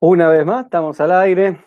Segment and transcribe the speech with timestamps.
[0.00, 1.58] Una vez más, estamos al aire.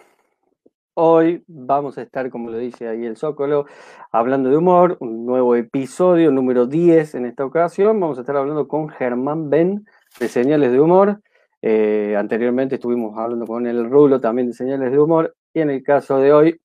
[0.94, 3.66] Hoy vamos a estar, como lo dice ahí el Zócolo,
[4.10, 8.00] hablando de humor, un nuevo episodio, número 10 en esta ocasión.
[8.00, 9.86] Vamos a estar hablando con Germán Ben
[10.18, 11.22] de Señales de Humor.
[11.62, 15.36] Eh, anteriormente estuvimos hablando con el Rulo también de Señales de Humor.
[15.54, 16.62] Y en el caso de hoy,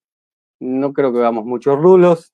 [0.61, 2.33] no creo que veamos muchos rulos.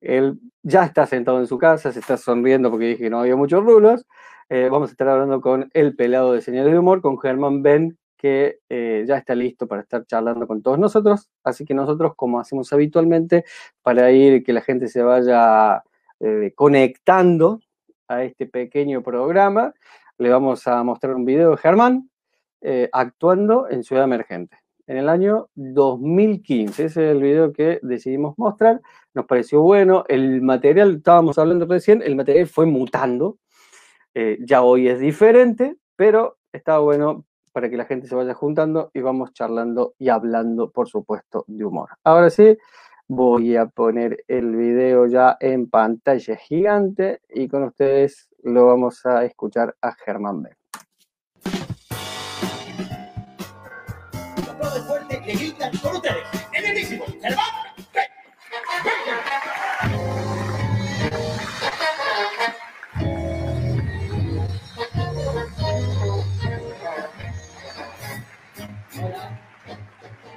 [0.00, 3.34] Él ya está sentado en su casa, se está sonriendo porque dije que no había
[3.34, 4.06] muchos rulos.
[4.48, 7.98] Eh, vamos a estar hablando con el pelado de Señales de Humor, con Germán Ben,
[8.18, 11.30] que eh, ya está listo para estar charlando con todos nosotros.
[11.44, 13.44] Así que nosotros, como hacemos habitualmente,
[13.82, 15.82] para ir que la gente se vaya
[16.20, 17.60] eh, conectando
[18.08, 19.72] a este pequeño programa,
[20.18, 22.10] le vamos a mostrar un video de Germán
[22.92, 26.86] actuando en Ciudad Emergente en el año 2015.
[26.86, 28.80] Ese es el video que decidimos mostrar.
[29.14, 30.04] Nos pareció bueno.
[30.08, 33.38] El material, estábamos hablando recién, el material fue mutando.
[34.14, 37.26] Eh, ya hoy es diferente, pero está bueno
[37.58, 41.64] para que la gente se vaya juntando y vamos charlando y hablando, por supuesto, de
[41.64, 41.88] humor.
[42.04, 42.56] Ahora sí,
[43.08, 49.24] voy a poner el video ya en pantalla gigante y con ustedes lo vamos a
[49.24, 50.50] escuchar a Germán B.
[55.24, 56.38] que gritan con ustedes.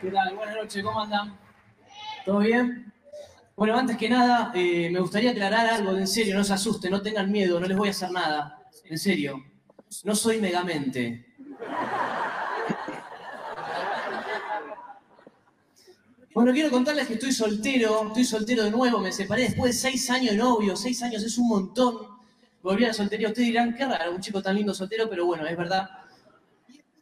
[0.01, 0.35] ¿Qué tal?
[0.35, 1.37] Buenas noches, ¿cómo andan?
[2.25, 2.91] ¿Todo bien?
[3.55, 7.03] Bueno, antes que nada, eh, me gustaría aclarar algo, en serio, no se asusten, no
[7.03, 8.63] tengan miedo, no les voy a hacer nada.
[8.85, 9.37] En serio,
[10.03, 11.35] no soy megamente.
[16.33, 20.09] Bueno, quiero contarles que estoy soltero, estoy soltero de nuevo, me separé después de seis
[20.09, 22.07] años de novio, seis años es un montón.
[22.63, 25.45] Volví a la soltería, ustedes dirán, qué raro, un chico tan lindo soltero, pero bueno,
[25.45, 25.91] es verdad.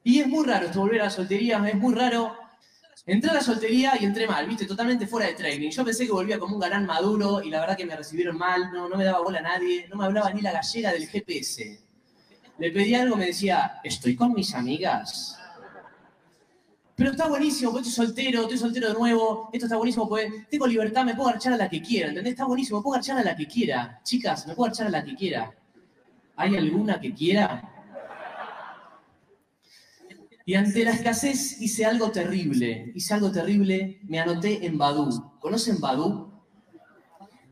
[0.04, 2.49] Y es muy raro esto, volver a la soltería, es muy raro.
[3.12, 5.72] Entré a la soltería y entré mal, viste, totalmente fuera de training.
[5.72, 8.72] Yo pensé que volvía como un galán maduro y la verdad que me recibieron mal,
[8.72, 11.80] no, no me daba bola a nadie, no me hablaba ni la gallega del GPS.
[12.60, 15.40] Le pedí algo, me decía, estoy con mis amigas.
[16.96, 20.68] Pero está buenísimo, porque estoy soltero, estoy soltero de nuevo, esto está buenísimo, porque tengo
[20.68, 22.34] libertad, me puedo archar a la que quiera, ¿entendés?
[22.34, 24.00] Está buenísimo, me puedo archar a la que quiera.
[24.04, 25.52] Chicas, me puedo archar a la que quiera.
[26.36, 27.79] ¿Hay alguna que quiera?
[30.50, 35.38] Y ante la escasez hice algo terrible, hice algo terrible, me anoté en Badu.
[35.40, 36.42] ¿Conocen Badu?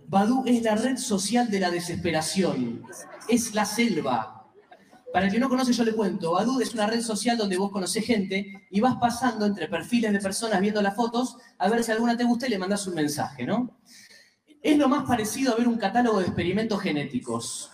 [0.08, 2.82] Badu es la red social de la desesperación,
[3.30, 4.50] es la selva,
[5.14, 6.32] para el que no conoce, yo le cuento.
[6.32, 10.20] Badoo es una red social donde vos conocés gente y vas pasando entre perfiles de
[10.20, 13.46] personas viendo las fotos a ver si alguna te gusta y le mandás un mensaje,
[13.46, 13.78] ¿no?
[14.60, 17.70] Es lo más parecido a ver un catálogo de experimentos genéticos.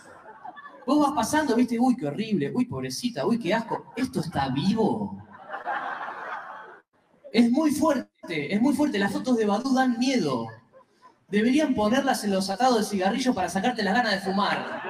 [0.86, 3.92] Vos vas pasando, viste, uy, qué horrible, uy, pobrecita, uy, qué asco.
[3.96, 5.18] ¿Esto está vivo?
[7.32, 8.98] Es muy fuerte, es muy fuerte.
[8.98, 10.46] Las fotos de Badoo dan miedo.
[11.28, 14.82] Deberían ponerlas en los atados de cigarrillo para sacarte las ganas de fumar.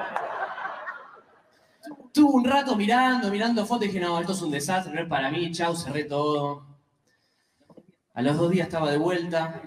[2.07, 5.07] Estuve un rato mirando, mirando fotos y dije, no, esto es un desastre, no es
[5.07, 6.65] para mí, chau, cerré todo.
[8.13, 9.61] A los dos días estaba de vuelta.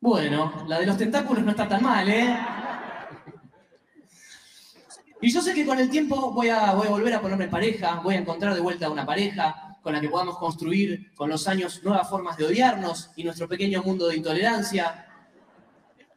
[0.00, 2.38] Bueno, la de los tentáculos no está tan mal, ¿eh?
[5.20, 8.18] Y yo sé que con el tiempo voy a, volver a ponerme pareja, voy a
[8.18, 12.36] encontrar de vuelta una pareja con la que podamos construir con los años nuevas formas
[12.36, 15.06] de odiarnos y nuestro pequeño mundo de intolerancia.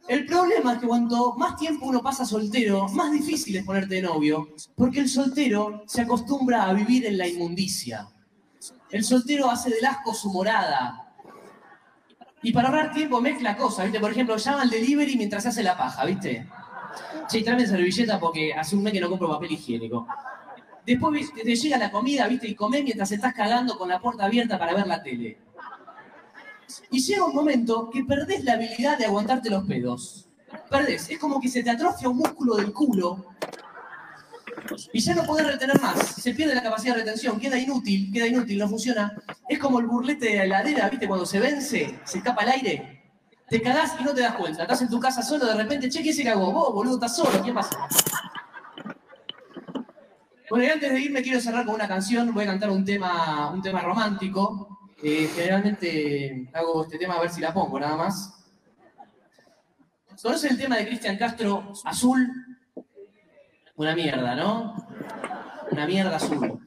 [0.07, 4.01] El problema es que cuanto más tiempo uno pasa soltero, más difícil es ponerte de
[4.03, 8.07] novio, porque el soltero se acostumbra a vivir en la inmundicia.
[8.91, 11.13] El soltero hace del asco su morada.
[12.43, 13.99] Y para ahorrar tiempo mezcla cosas, ¿viste?
[13.99, 16.47] Por ejemplo, llama al delivery mientras se hace la paja, ¿viste?
[17.29, 20.07] Che, tráeme servilleta porque hace un mes que no compro papel higiénico.
[20.85, 22.47] Después te llega la comida, ¿viste?
[22.47, 25.37] Y comés mientras estás cagando con la puerta abierta para ver la tele.
[26.89, 30.27] Y llega un momento que perdés la habilidad de aguantarte los pedos.
[30.69, 31.09] Perdés.
[31.09, 33.25] Es como que se te atrofia un músculo del culo
[34.93, 35.99] y ya no podés retener más.
[36.15, 39.15] Se pierde la capacidad de retención, queda inútil, queda inútil, no funciona.
[39.47, 41.07] Es como el burlete de la heladera, ¿viste?
[41.07, 43.00] Cuando se vence, se escapa el aire.
[43.51, 44.61] Te cagás y no te das cuenta.
[44.61, 46.53] Estás en tu casa solo, de repente, che, ¿quién se cagó?
[46.53, 47.85] Vos, boludo, estás solo, ¿qué pasa?
[50.49, 52.33] Bueno, y antes de irme quiero cerrar con una canción.
[52.33, 54.89] Voy a cantar un tema, un tema romántico.
[55.03, 58.41] Eh, generalmente hago este tema a ver si la pongo, nada más.
[60.21, 62.31] ¿Conocen el tema de Cristian Castro, Azul?
[63.75, 64.75] Una mierda, ¿no?
[65.71, 66.57] Una mierda azul.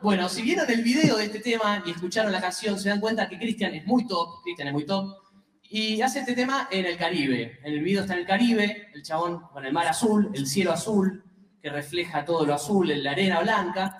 [0.00, 3.28] Bueno, si vieron el video de este tema y escucharon la canción, se dan cuenta
[3.28, 5.25] que Cristian es muy top, Cristian es muy top,
[5.70, 7.58] y hace este tema en el Caribe.
[7.64, 11.24] El video está en el Caribe, el chabón con el mar azul, el cielo azul,
[11.60, 13.98] que refleja todo lo azul en la arena blanca,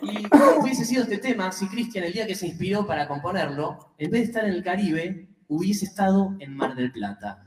[0.00, 3.94] ¿Y cómo hubiese sido este tema si Cristian, el día que se inspiró para componerlo,
[3.98, 7.46] en vez de estar en el Caribe, hubiese estado en Mar del Plata?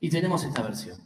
[0.00, 0.98] Y tenemos esta versión.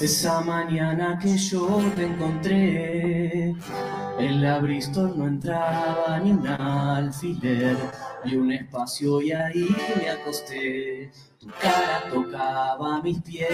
[0.00, 3.54] Esa mañana que yo te encontré,
[4.18, 7.76] en la Bristol no entraba ni un alfiler,
[8.24, 11.10] y un espacio y ahí me acosté.
[11.38, 13.48] Tu cara tocaba mis pies,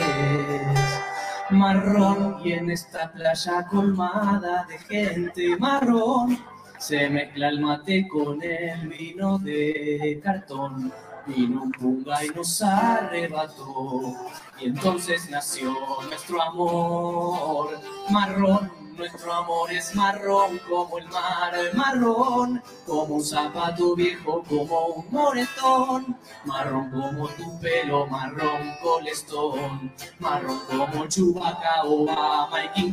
[1.50, 6.38] marrón, y en esta playa colmada de gente marrón,
[6.78, 10.90] se mezcla el mate con el vino de cartón.
[11.26, 14.14] Vino un punga y nos arrebató.
[14.58, 15.74] Y entonces nació
[16.06, 17.78] nuestro amor
[18.10, 18.70] marrón.
[18.96, 26.18] Nuestro amor es marrón como el mar, marrón como un zapato viejo, como un moretón,
[26.44, 32.68] marrón como tu pelo, marrón colestón, marrón como Chubaca, Obama y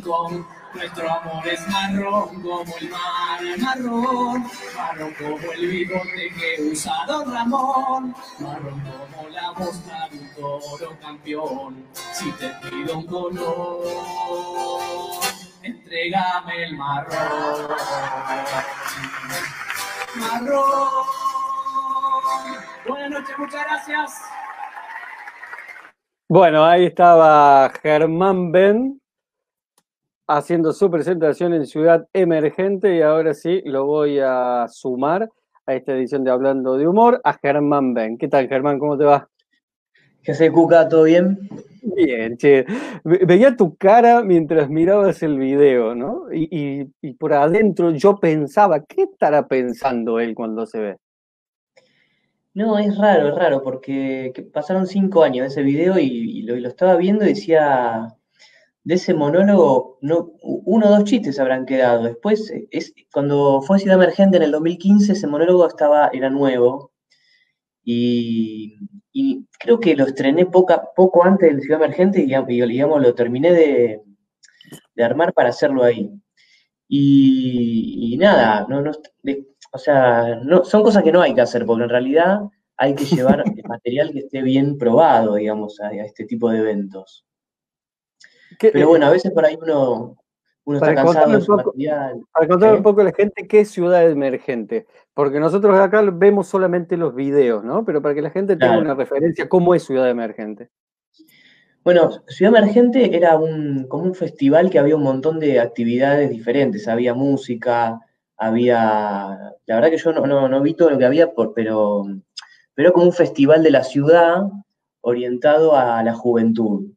[0.74, 4.44] Nuestro amor es marrón como el mar, marrón,
[4.76, 10.96] marrón como el bigote que usa Don Ramón, marrón como la mosca de un toro
[11.00, 11.86] campeón.
[12.12, 13.84] Si te pido un color,
[15.62, 17.68] entrégame el marrón.
[20.16, 21.06] Marrón.
[22.86, 24.22] Buenas noches, muchas gracias.
[26.28, 29.00] Bueno, ahí estaba Germán Ben
[30.28, 35.30] haciendo su presentación en Ciudad Emergente y ahora sí lo voy a sumar
[35.66, 38.18] a esta edición de Hablando de Humor a Germán Ben.
[38.18, 38.78] ¿Qué tal, Germán?
[38.78, 39.28] ¿Cómo te va?
[40.22, 40.86] ¿Qué hace, Cuca?
[40.86, 41.48] ¿Todo bien?
[41.82, 42.66] Bien, che.
[43.04, 46.26] Veía tu cara mientras mirabas el video, ¿no?
[46.30, 46.84] Y,
[47.18, 50.96] por adentro yo pensaba, ¿qué estará pensando él cuando se ve?
[52.52, 56.96] No, es raro, es raro, porque pasaron cinco años ese video y, lo, lo, estaba
[56.96, 58.17] viendo y decía,
[58.88, 62.04] de ese monólogo, no, uno o dos chistes habrán quedado.
[62.04, 66.92] Después, es, cuando fue Ciudad Emergente en el 2015, ese monólogo estaba, era nuevo.
[67.84, 68.78] Y,
[69.58, 72.28] creo que lo estrené poca, poco antes de Ciudad Emergente y,
[72.66, 74.00] digamos, lo terminé de,
[75.04, 76.10] armar para hacerlo ahí.
[76.88, 78.92] Y, nada, no, no,
[79.72, 82.40] o sea, no, son cosas que no hay que hacer, porque en realidad
[82.78, 87.27] hay que llevar material que esté bien probado, digamos, a este tipo de eventos.
[88.58, 90.16] Pero eh, bueno, a veces por ahí uno,
[90.74, 92.20] está cansado de su material.
[92.32, 96.46] Para contar un poco a la gente qué es ciudad emergente, porque nosotros acá vemos
[96.46, 97.84] solamente los videos, ¿no?
[97.84, 100.70] Pero para que la gente tenga una referencia, ¿cómo es ciudad emergente?
[101.84, 106.86] Bueno, Ciudad Emergente era un, como un festival que había un montón de actividades diferentes.
[106.86, 107.98] Había música,
[108.36, 109.54] había.
[109.64, 112.04] La verdad que yo no, no, vi todo lo que había, por, pero,
[112.74, 114.42] pero como un festival de la ciudad
[115.00, 116.90] orientado a la juventud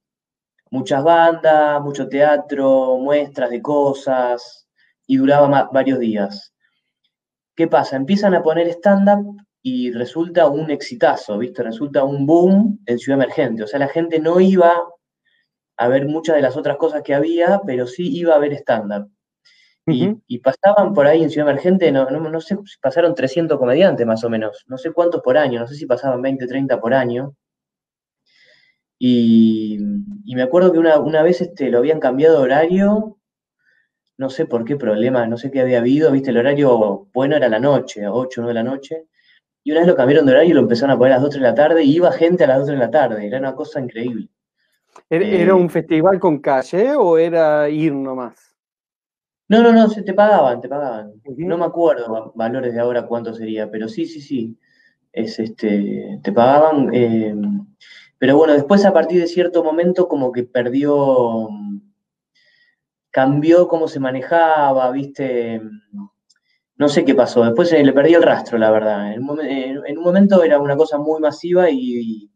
[0.72, 4.68] muchas bandas, mucho teatro, muestras de cosas,
[5.06, 6.54] y duraba varios días.
[7.56, 7.98] ¿Qué pasa?
[7.98, 11.62] Empiezan a poner stand-up y resulta un exitazo, ¿viste?
[11.62, 13.64] Resulta un boom en Ciudad Emergente.
[13.64, 14.74] O sea, la gente no iba
[15.78, 19.12] a ver muchas de las otras cosas que había, pero sí iba a ver stand-up.
[19.86, 24.24] y, pasaban por ahí en Ciudad Emergente, no, no, no sé, pasaron 300 comediantes más
[24.24, 27.36] o menos, no sé cuántos por año, no sé si pasaban 20, 30 por año.
[29.04, 29.80] Y,
[30.28, 33.18] me acuerdo que una, vez este, lo habían cambiado de horario,
[34.16, 37.50] no sé por qué problema, no sé qué había habido, viste, el horario bueno era
[37.50, 39.08] la noche, a 8 o 9 de la noche,
[39.64, 41.34] y una vez lo cambiaron de horario y lo empezaron a poner a las 2
[41.34, 43.80] de la tarde, y iba gente a las 2 de la tarde, era una cosa
[43.80, 44.30] increíble.
[45.10, 48.56] ¿Era, eh, un festival con calle o era ir nomás?
[49.48, 51.14] No, no, no, se te pagaban, te pagaban.
[51.38, 54.60] No me acuerdo valores de ahora cuánto sería, pero sí, sí, sí.
[55.12, 56.94] Es este, te pagaban.
[56.94, 57.34] Eh,
[58.22, 61.50] pero bueno, después a partir de cierto momento como que perdió,
[63.10, 65.60] cambió cómo se manejaba, viste,
[66.76, 69.12] no sé qué pasó, después le perdí el rastro, la verdad.
[69.14, 72.30] En un, momento era una cosa muy masiva y,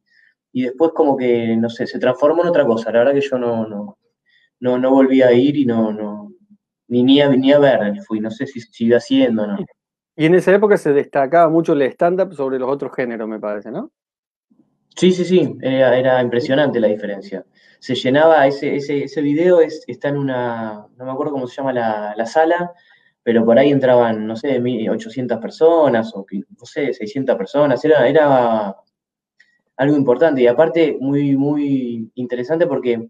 [0.51, 2.91] después como que, no sé, se transformó en otra cosa.
[2.91, 3.99] La verdad que yo no, no,
[4.61, 6.31] no, no volví a ir y no, no,
[6.87, 9.57] ni, ni, a, ni a ver fui, no sé si sigue haciendo o no.
[10.15, 13.69] Y en esa época se destacaba mucho el stand-up sobre los otros géneros, me parece,
[13.69, 13.91] ¿no?
[14.95, 17.45] Sí, sí, sí, era, impresionante la diferencia.
[17.79, 21.55] Se llenaba, ese, ese, ese video es, está en una, no me acuerdo cómo se
[21.57, 22.73] llama la, sala,
[23.21, 28.75] pero por ahí entraban, no sé, 800 personas o, no sé, 600 personas, era, era
[29.77, 33.09] algo importante y aparte muy, muy interesante porque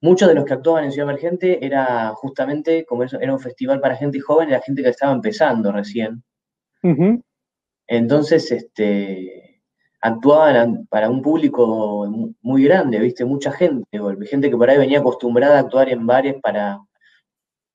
[0.00, 3.80] muchos de los que actuaban en Ciudad Emergente era justamente, como eso, era un festival
[3.80, 6.22] para gente joven, era gente que estaba empezando recién.
[7.86, 9.41] Entonces, este
[10.02, 12.06] actuaban para un público
[12.42, 13.24] muy grande, ¿viste?
[13.24, 13.86] Mucha gente,
[14.26, 16.80] gente que por ahí venía acostumbrada a actuar en bares para,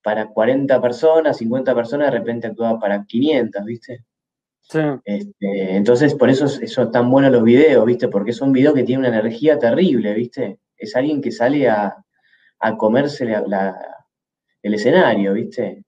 [0.04, 4.04] para 40 personas, 50 personas, de repente actuaba para 500, ¿viste?
[4.62, 4.80] Sí.
[5.06, 8.10] Este, entonces, por eso son tan buenos los videos, ¿viste?
[8.10, 10.60] Porque son videos que tienen una energía terrible, ¿viste?
[10.76, 12.04] Es alguien que sale a,
[12.78, 13.26] comerse
[14.64, 15.86] el escenario, ¿viste?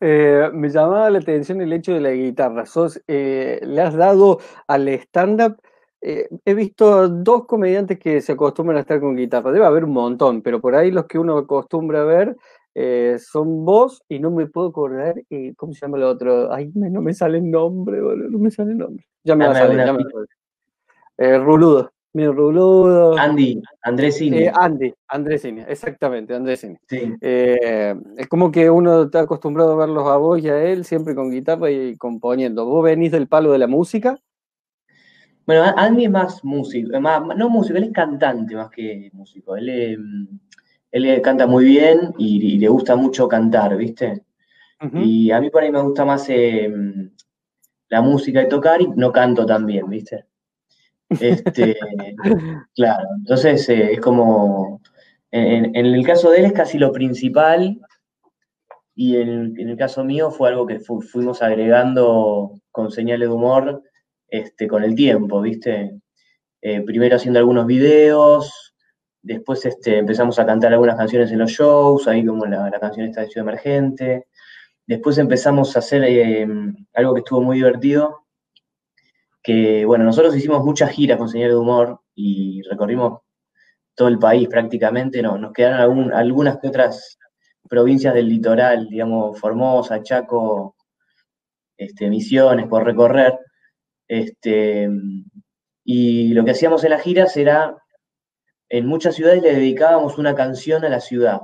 [0.00, 2.66] Eh, me llamaba la atención el hecho de la guitarra.
[2.66, 5.56] Sos, eh, le has dado al stand-up.
[6.02, 9.52] Eh, he visto dos comediantes que se acostumbran a estar con guitarra.
[9.52, 12.36] Debe haber un montón, pero por ahí los que uno acostumbra a ver
[13.18, 15.14] son vos y no me puedo acordar.
[15.56, 16.52] ¿Cómo se llama el otro?
[16.52, 19.06] Ay, no me sale el nombre, no me sale el nombre.
[19.24, 21.90] Ya me va a salir, ya me Ruludo.
[22.16, 23.14] Mi ruludo.
[23.18, 24.44] Andy, Andresini.
[24.44, 26.74] Eh, Andy, Andresini, exactamente, Andresini.
[26.88, 27.12] Sí.
[27.20, 31.14] Eh, es como que uno está acostumbrado a verlos a vos y a él siempre
[31.14, 32.64] con guitarra y componiendo.
[32.64, 34.18] ¿Vos venís del palo de la música?
[35.44, 39.54] Bueno, Andy es más músico, no músico, él es cantante más que músico.
[39.54, 40.38] Él, em,
[40.92, 44.22] él canta muy bien y, le gusta mucho cantar, ¿viste?
[44.94, 47.10] Y a mí por ahí me gusta más em,
[47.90, 50.24] la música y tocar y no canto tan bien, ¿viste?
[51.08, 51.76] Este,
[52.74, 54.80] claro, entonces eh, es como,
[55.30, 57.78] en, el caso de él es casi lo principal
[58.94, 63.82] y en, el caso mío fue algo que fuimos agregando con señales de humor
[64.28, 66.00] este, con el tiempo, ¿viste?
[66.62, 68.74] Eh, primero haciendo algunos videos,
[69.22, 73.20] después este, empezamos a cantar algunas canciones en los shows, ahí como la, canción esta
[73.20, 74.26] de Ciudad Emergente,
[74.86, 76.46] después empezamos a hacer eh,
[76.94, 78.25] algo que estuvo muy divertido,
[79.46, 83.20] que, bueno, nosotros hicimos muchas giras con Señal de Humor y recorrimos
[83.94, 87.16] todo el país prácticamente, no, nos quedaron algunas que otras
[87.70, 90.74] provincias del litoral, digamos, Formosa, Chaco,
[91.76, 93.38] este, Misiones, por recorrer.
[94.08, 94.90] Este,
[95.84, 97.76] y lo que hacíamos en las giras era,
[98.68, 101.40] en muchas ciudades le dedicábamos una canción a la ciudad.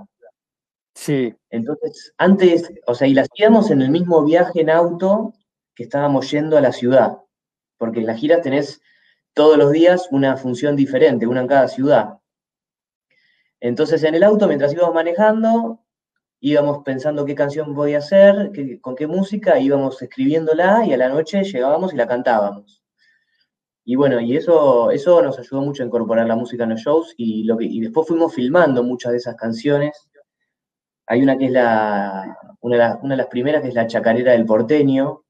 [0.97, 1.33] Sí.
[1.51, 5.35] Entonces, antes, o sea, y la hacíamos en el mismo viaje en auto
[5.77, 7.19] que estábamos yendo a la ciudad
[7.83, 8.81] porque en las giras tenés
[9.35, 12.21] todos los días una función diferente, una en cada ciudad.
[13.59, 15.81] Entonces en el auto, mientras íbamos manejando,
[16.39, 21.43] íbamos pensando qué canción podía hacer, con qué música, íbamos escribiéndola y a la noche
[21.43, 22.85] llegábamos y la cantábamos.
[23.85, 27.15] Y bueno, y eso, eso nos ayudó mucho a incorporar la música en los shows
[27.17, 30.09] y, lo que, y después fuimos filmando muchas de esas canciones.
[31.09, 35.22] Hay una que es la, una de las primeras que es la chacarera del porteño,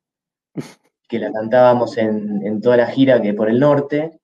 [1.12, 4.19] que la cantábamos en, toda la gira que por el norte,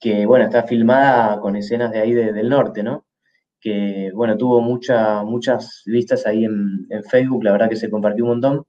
[0.00, 3.06] que bueno, está filmada con escenas de ahí del norte, ¿no?
[3.60, 8.64] Que bueno, tuvo muchas vistas ahí en, Facebook, la verdad que se compartió un montón.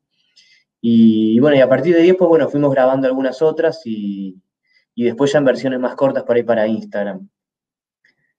[0.81, 4.39] Y, bueno, y a partir de ahí, pues bueno, fuimos grabando algunas otras y,
[4.95, 7.27] después ya en versiones más cortas para ir para Instagram.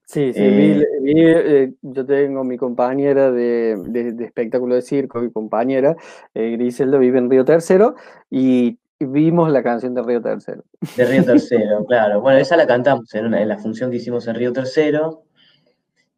[0.05, 3.73] Sí, sí, eh, eh, yo tengo mi compañera de,
[4.21, 5.97] espectáculo de circo, mi compañera,
[6.35, 7.97] eh, Griselda, vive en Río Tercero,
[8.31, 10.65] y vimos la canción de Río Tercero.
[10.97, 12.21] De Río Tercero, claro.
[12.21, 15.25] Bueno, esa la cantamos en, la función que hicimos en Río Tercero.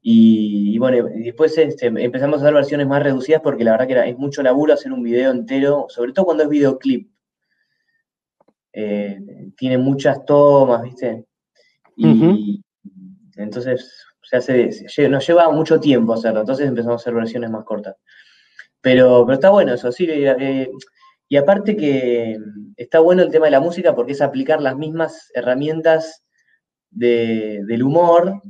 [0.06, 4.18] Y, bueno, después este, empezamos a dar versiones más reducidas porque la verdad que es
[4.18, 7.10] mucho laburo hacer un video entero, sobre todo cuando es videoclip.
[8.72, 9.18] Eh,
[9.56, 11.24] tiene muchas tomas, ¿viste?
[11.96, 12.62] Y
[13.36, 17.96] entonces se hace, nos lleva mucho tiempo hacerlo, entonces empezamos a hacer versiones más cortas.
[18.80, 20.06] Pero, pero está bueno eso, sí.
[20.08, 20.70] Eh,
[21.34, 22.38] y aparte que
[22.76, 26.22] está bueno el tema de la música porque es aplicar las mismas herramientas
[26.92, 28.40] del humor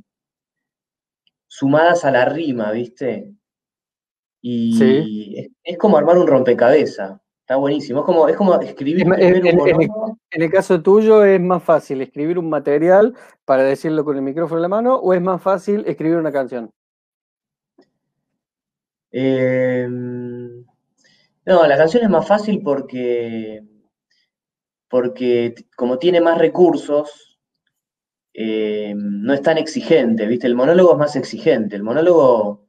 [1.46, 3.32] sumadas a la rima, ¿viste?
[4.42, 7.18] Y es, como armar un rompecabezas.
[7.40, 8.00] Está buenísimo.
[8.00, 9.00] Es como, es como escribir.
[9.00, 13.14] En, en, el, caso tuyo, ¿es más fácil escribir un material
[13.46, 16.70] para decirlo con el micrófono en la mano o es más fácil escribir una canción?
[19.10, 19.88] Eh,
[21.46, 23.62] no, la canción es más fácil porque,
[24.88, 27.38] porque como tiene más recursos,
[28.32, 30.46] eh, no es tan exigente, ¿viste?
[30.46, 31.76] El monólogo es más exigente.
[31.76, 32.66] El monólogo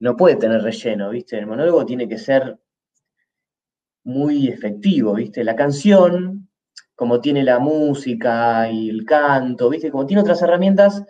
[0.00, 1.38] no puede tener relleno, ¿viste?
[1.38, 2.58] El monólogo tiene que ser
[4.04, 5.44] muy efectivo, ¿viste?
[5.44, 6.48] La canción,
[6.94, 9.90] como tiene la música y el canto, ¿viste?
[9.90, 11.04] Como tiene otras herramientas,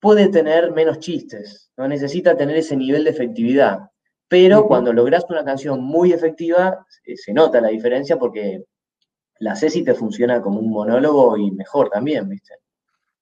[0.00, 3.90] puede tener menos chistes, no necesita tener ese nivel de efectividad.
[4.34, 8.64] Pero cuando logras una canción muy efectiva, eh, se nota la diferencia porque
[9.38, 12.54] la Ceci te funciona como un monólogo y mejor también, ¿viste?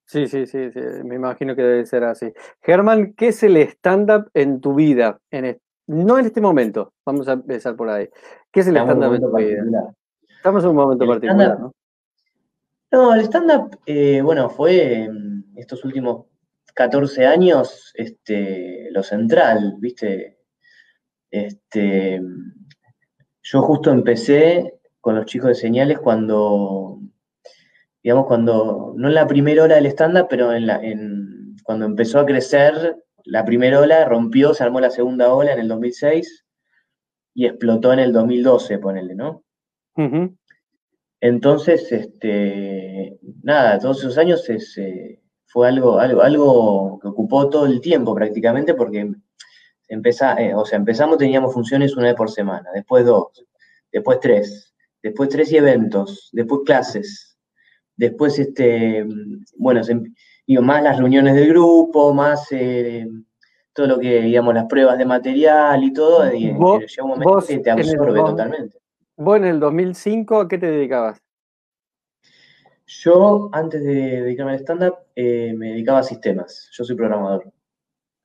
[0.07, 0.71] Sí, sí, sí,
[1.05, 2.33] me imagino que debe ser así.
[2.63, 5.21] Germán, ¿qué es el stand-up en tu vida?
[5.31, 8.09] En no en este momento, vamos a empezar por ahí.
[8.51, 9.95] ¿Qué es el stand-up en tu vida?
[10.35, 11.75] Estamos en un momento particular, ¿no?
[12.91, 15.11] No, el stand-up, eh, bueno, fue
[15.57, 16.25] estos últimos
[16.73, 20.39] 14 años este, lo central, ¿viste?
[21.33, 22.21] Este,
[23.43, 27.01] yo justo empecé con los chicos de señales cuando,
[28.03, 32.21] digamos, cuando, no en la primera hora del stand-up, pero en la, en, cuando empezó
[32.21, 36.45] a crecer, la primera ola rompió, se armó la segunda ola en el 2006
[37.35, 39.43] y explotó en el 2012, ponele, ¿no?
[41.21, 47.81] Entonces, este, nada, todos esos años eh, fue algo, algo, algo que ocupó todo el
[47.81, 49.11] tiempo prácticamente porque
[49.93, 53.45] empezá, eh, o sea, empezamos, teníamos funciones una vez por semana, después dos,
[53.93, 57.39] después tres, después tres y eventos, después clases,
[57.97, 59.07] después, este,
[59.57, 59.83] bueno,
[60.47, 63.07] digo, más las reuniones del grupo, más eh,
[63.73, 66.59] todo lo que, digamos, las pruebas de material y todo, y, llega
[67.03, 68.79] un momento que te absorbe totalmente.
[69.17, 71.23] ¿Vos en el 2005 a qué te dedicabas?
[72.87, 76.69] Yo, antes de dedicarme al stand-up, eh, me dedicaba a sistemas.
[76.73, 77.53] Yo soy programador.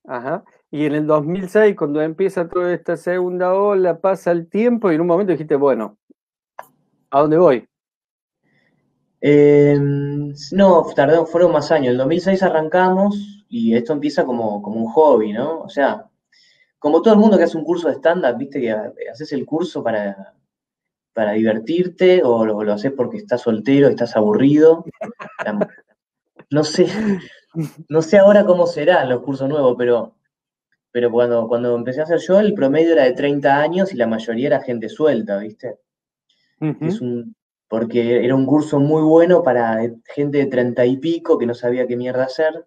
[0.05, 0.43] Ajá.
[0.69, 5.01] Y en el 2006, cuando empieza toda esta segunda ola, pasa el tiempo y en
[5.01, 5.97] un momento dijiste, bueno,
[7.09, 7.67] ¿a dónde voy?
[9.21, 11.91] Em, no, tardó, fueron más años.
[11.91, 15.61] El 2006 arrancamos y esto empieza como, como un hobby, ¿no?
[15.61, 16.05] O sea,
[16.79, 19.81] como todo el mundo que hace un curso de stand-up, viste que haces el curso
[19.83, 20.33] para,
[21.13, 24.85] para divertirte o lo, lo haces porque estás soltero, estás aburrido.
[26.49, 26.87] No sé,
[27.89, 30.16] no sé ahora cómo serán los cursos nuevos, pero,
[30.97, 34.07] pero cuando, cuando empecé a hacer yo, el promedio era de 30 años y la
[34.07, 35.77] mayoría era gente suelta, ¿viste?
[36.59, 37.35] es un,
[37.67, 41.85] porque era un curso muy bueno para gente de 30 y pico que no sabía
[41.85, 42.65] qué mierda hacer.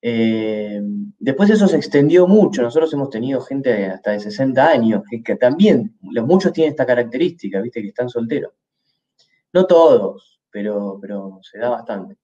[0.00, 0.80] Eh,
[1.18, 2.62] después eso se extendió mucho.
[2.62, 7.60] Nosotros hemos tenido gente hasta de 60 años, que, también, los muchos tienen esta característica,
[7.60, 7.82] ¿viste?
[7.82, 8.52] Que están solteros.
[9.52, 12.21] No todos, pero, pero se da bastante.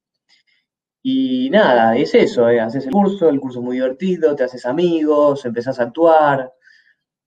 [1.02, 2.60] Y nada, es eso, ¿eh?
[2.60, 6.52] haces el curso, el curso es muy divertido, te haces amigos, empezás a actuar.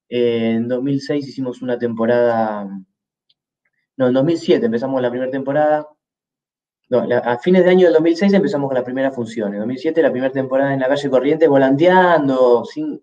[0.09, 2.67] Eh, en 2006 hicimos una temporada,
[3.97, 5.87] no, en 2007 empezamos la primera temporada,
[6.89, 9.53] no, a fines de año del 2006 empezamos con la primera función.
[9.53, 13.01] En 2007 la primera temporada en la calle Corrientes volanteando, sin,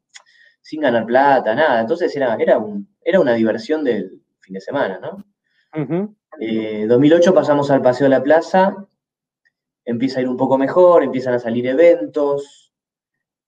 [0.61, 1.81] sin ganar plata, nada.
[1.81, 5.25] Entonces era, era, un, era una diversión del fin de semana, ¿no?
[6.41, 8.77] En 2008 eh, pasamos al Paseo de la Plaza,
[9.89, 12.73] empieza a ir un poco mejor, empiezan a salir eventos.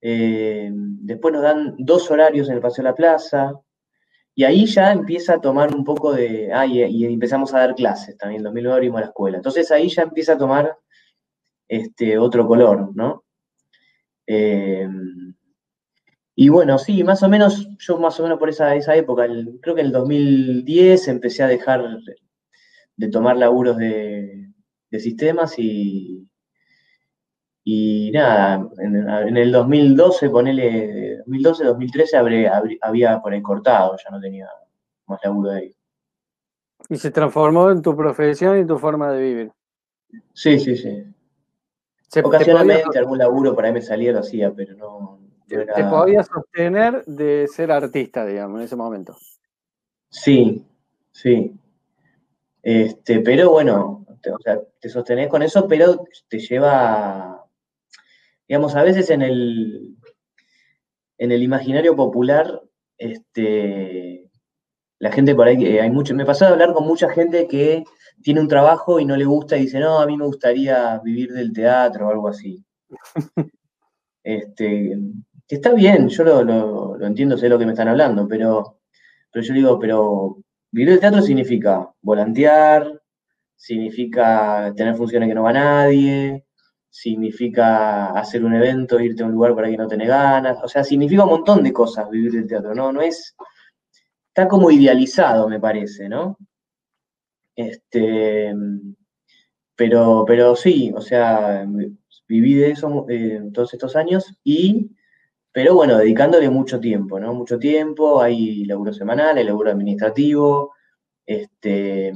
[0.00, 3.52] Eh, después nos dan dos horarios en el Paseo de la Plaza.
[4.34, 6.50] Y ahí ya empieza a tomar un poco de.
[6.52, 8.40] Ah, y, empezamos a dar clases también.
[8.40, 9.36] En 2009 abrimos la escuela.
[9.36, 10.76] Entonces ahí ya empieza a tomar
[11.68, 13.24] este, otro color, ¿no?
[14.26, 14.88] Eh,
[16.34, 19.26] y bueno, sí, más o menos, yo más o menos por esa, esa época,
[19.60, 21.84] creo que en el 2010 empecé a dejar
[22.96, 24.50] de tomar laburos de,
[24.92, 26.29] sistemas y,
[27.72, 34.48] y nada, en, el 2012, ponele, 2012, 2013 había por ahí cortado, ya no tenía
[35.06, 35.76] más laburo de ahí.
[36.88, 39.52] Y se transformó en tu profesión y tu forma de vivir.
[40.32, 41.04] Sí, sí, sí.
[42.24, 45.20] Ocasionalmente algún laburo por ahí me salía, lo hacía, pero no.
[45.46, 49.16] Te podías sostener de ser artista, digamos, en ese momento.
[50.08, 50.66] Sí,
[51.12, 51.54] sí.
[52.64, 57.39] Este, pero bueno, te, o sea, te sostenés con eso, pero te lleva,
[58.50, 59.96] digamos, a veces en el,
[61.18, 62.60] en el imaginario popular,
[62.98, 64.28] este,
[64.98, 67.84] la gente por ahí, hay mucho, me pasó de hablar con mucha gente que
[68.24, 71.30] tiene un trabajo y no le gusta y dice, no, a mí me gustaría vivir
[71.32, 72.64] del teatro o algo así.
[74.24, 74.98] este,
[75.46, 78.80] está bien, yo lo, entiendo, sé lo que me están hablando, pero,
[79.30, 80.38] pero yo digo, pero
[80.72, 83.00] vivir del teatro significa volantear,
[83.54, 86.44] significa tener funciones que no va nadie,
[86.90, 90.82] significa hacer un evento, irte a un lugar para que no tenés ganas, o sea,
[90.84, 92.92] significa un montón de cosas vivir del teatro, ¿no?
[92.92, 93.36] No es,
[94.28, 96.36] está como idealizado, me parece, ¿no?
[97.54, 98.54] Este,
[99.76, 101.66] pero, pero sí, o sea,
[102.28, 104.90] viví de eso eh, todos estos años y,
[105.52, 107.34] pero bueno, dedicándole mucho tiempo, ¿no?
[107.34, 110.74] Mucho tiempo, hay laburo semanal, hay laburo administrativo,
[111.26, 112.12] este,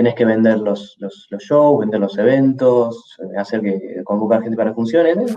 [0.00, 5.36] tenés que vender los, los, shows, vender los eventos, hacer que convocar gente para funciones.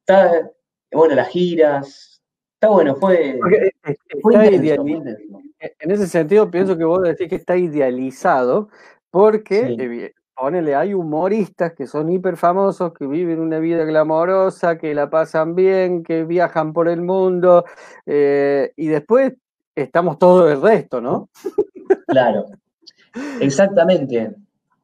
[0.00, 0.50] Está,
[0.90, 2.20] bueno, las giras.
[2.54, 3.38] Está bueno, fue.
[5.60, 8.70] en ese sentido, pienso que vos decís que está idealizado,
[9.12, 14.96] porque eh, ponele, hay humoristas que son hiper famosos, que viven una vida glamorosa, que
[14.96, 17.64] la pasan bien, que viajan por el mundo,
[18.04, 19.32] eh, y después
[19.76, 21.28] estamos todo el resto, ¿no?
[22.08, 22.46] Claro.
[23.40, 24.34] Exactamente.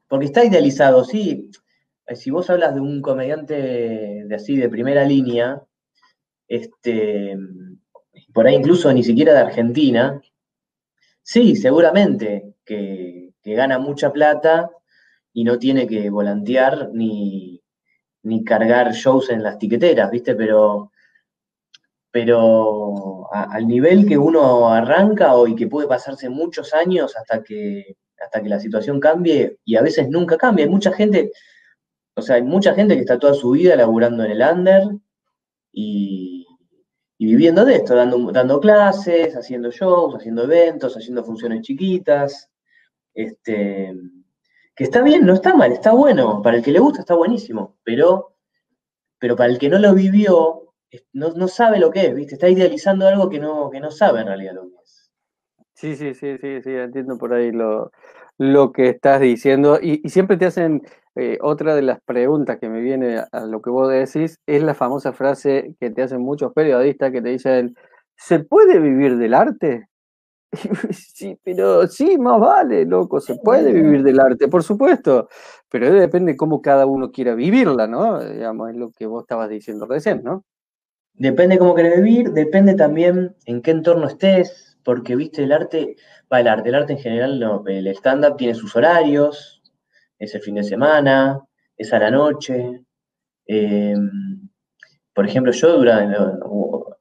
[0.07, 1.49] porque está idealizado, sí.
[2.07, 3.55] Eh, si vos hablas de un comediante
[4.25, 5.61] de así de primera línea,
[6.47, 7.37] este,
[8.33, 10.21] por ahí incluso ni siquiera de Argentina,
[11.23, 14.69] sí, seguramente que, gana mucha plata
[15.33, 17.61] y no tiene que volantear ni,
[18.23, 20.35] ni cargar shows en las tiqueteras, ¿viste?
[20.35, 20.90] Pero,
[22.11, 28.43] pero al nivel que uno arranca hoy, que puede pasarse muchos años hasta que, hasta
[28.43, 30.65] que la situación cambie, y a veces nunca cambia.
[30.65, 31.31] Hay mucha gente,
[32.13, 34.83] o sea, hay mucha gente que está toda su vida laburando en el under
[35.71, 36.45] y,
[37.17, 42.49] viviendo de esto, dando, dando clases, haciendo shows, haciendo eventos, haciendo funciones chiquitas.
[43.13, 43.93] Este,
[44.75, 46.41] que está bien, no está mal, está bueno.
[46.41, 48.35] Para el que le gusta está buenísimo, pero,
[49.19, 50.70] pero para el que no lo vivió,
[51.13, 52.35] no, sabe lo que es, ¿viste?
[52.35, 55.11] Está idealizando algo que no, que no sabe en realidad lo que es.
[55.73, 57.91] Sí, sí, sí, sí, sí, entiendo por ahí lo,
[58.37, 59.79] lo que estás diciendo.
[59.81, 60.81] Y, siempre te hacen,
[61.15, 64.75] eh, otra de las preguntas que me viene a, lo que vos decís, es la
[64.75, 67.75] famosa frase que te hacen muchos periodistas que te dicen,
[68.15, 69.87] ¿se puede vivir del arte?
[70.91, 75.29] Sí, pero sí, más vale, loco, se puede vivir del arte, por supuesto,
[75.69, 78.19] pero depende cómo cada uno quiera vivirla, ¿no?
[78.19, 80.43] Digamos, es lo que vos estabas diciendo recién, ¿no?
[81.13, 85.95] Depende cómo querés vivir, depende también en qué entorno estés, porque, viste, el arte,
[86.31, 89.61] va, el arte, el arte en general, el stand-up tiene sus horarios,
[90.17, 91.39] es el fin de semana,
[91.77, 92.83] es a la noche.
[93.45, 94.49] Em,
[95.13, 96.15] por ejemplo, yo durante,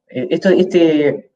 [0.08, 1.32] esto, este,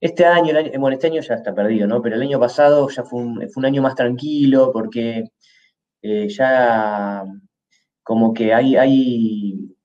[0.00, 2.00] este año, bueno, este año ya está perdido, ¿no?
[2.00, 5.24] Pero el año pasado ya fue un, año más tranquilo porque
[6.02, 7.24] eh, ya
[8.02, 9.76] como que hay, hay,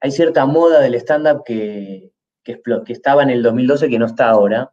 [0.00, 4.72] hay cierta moda del stand-up que, que, estaba en el 2012 que no está ahora.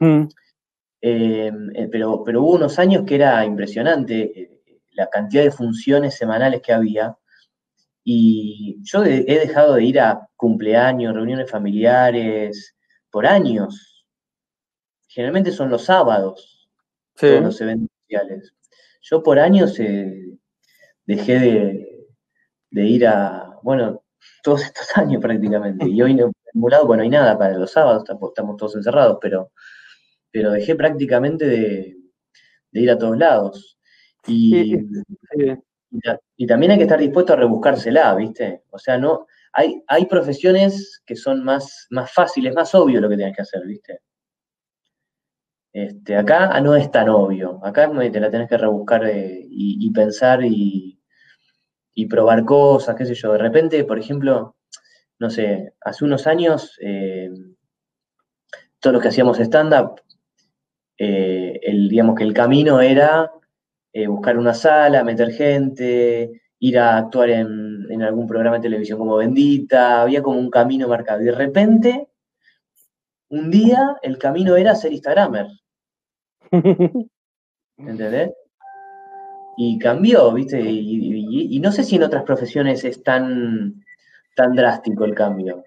[0.00, 0.24] Mm.
[1.00, 4.58] Eh, eh, pero, pero hubo unos años que era impresionante
[4.98, 7.16] la cantidad de funciones semanales que había.
[8.04, 12.74] Y yo he dejado de ir a cumpleaños, reuniones familiares,
[13.10, 14.06] por años.
[15.06, 16.68] Generalmente son los sábados,
[17.20, 18.54] los eventos sociales.
[19.02, 20.38] Yo por años eh,
[21.06, 21.38] dejé
[22.70, 24.02] de, ir a, bueno,
[24.42, 25.88] todos estos años prácticamente.
[25.88, 29.52] Y hoy en un lado, bueno, hay nada para los sábados, estamos todos encerrados, pero,
[30.30, 31.96] pero dejé prácticamente de,
[32.72, 33.78] ir a todos lados.
[34.26, 34.74] Y,
[36.36, 38.64] y, también hay que estar dispuesto a rebuscársela, ¿viste?
[38.70, 43.34] O sea, no, hay, profesiones que son más, más fáciles, más obvio lo que tienes
[43.34, 44.00] que hacer, ¿viste?
[45.72, 47.60] Este, acá no es tan obvio.
[47.64, 50.97] Acá te la tenés que rebuscar eh, y, pensar y,
[52.06, 53.32] probar cosas, qué sé yo.
[53.32, 54.56] De repente, por ejemplo,
[55.18, 57.30] no sé, hace unos años, eh,
[58.80, 60.00] todos los que hacíamos stand-up,
[60.98, 63.30] eh, digamos que el camino era
[64.06, 70.02] buscar una sala, meter gente, ir a actuar en, algún programa de televisión como Bendita,
[70.02, 71.22] había como un camino marcado.
[71.22, 72.08] Y de repente,
[73.28, 75.46] un día, el camino era ser Instagramer.
[77.76, 78.32] ¿Entendés?
[79.58, 80.60] Y cambió, ¿viste?
[80.60, 83.84] Y, no sé si en otras profesiones es tan,
[84.36, 85.64] tan drástico el cambio.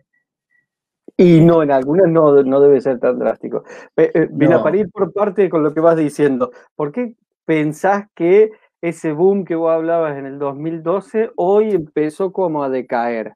[1.17, 3.65] Y no, en algunas no, no debe ser tan drástico.
[3.97, 4.30] Eh,
[4.63, 8.51] para ir por parte con lo que vas diciendo, ¿por qué pensás que
[8.82, 13.36] ese boom que vos hablabas en el 2012, hoy empezó como a decaer.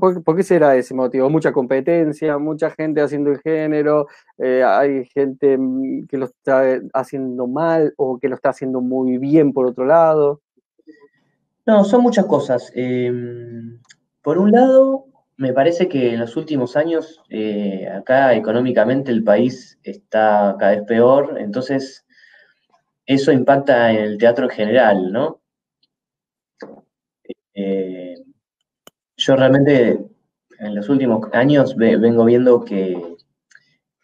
[0.00, 1.30] ¿Por, qué será ese motivo?
[1.30, 7.46] Mucha competencia, mucha gente haciendo el género, eh, hay gente mm, que lo está haciendo
[7.46, 10.40] mal o que lo está haciendo muy bien por otro lado.
[11.66, 12.72] No, son muchas cosas.
[12.74, 13.80] Em,
[14.22, 19.78] por un lado, me parece que en los últimos años, eh, acá económicamente el país
[19.82, 22.06] está cada vez peor, entonces
[23.04, 25.40] eso impacta en el teatro en general, ¿no?
[27.54, 28.16] Eh,
[29.26, 29.98] yo realmente
[30.58, 33.16] en los últimos años vengo viendo que,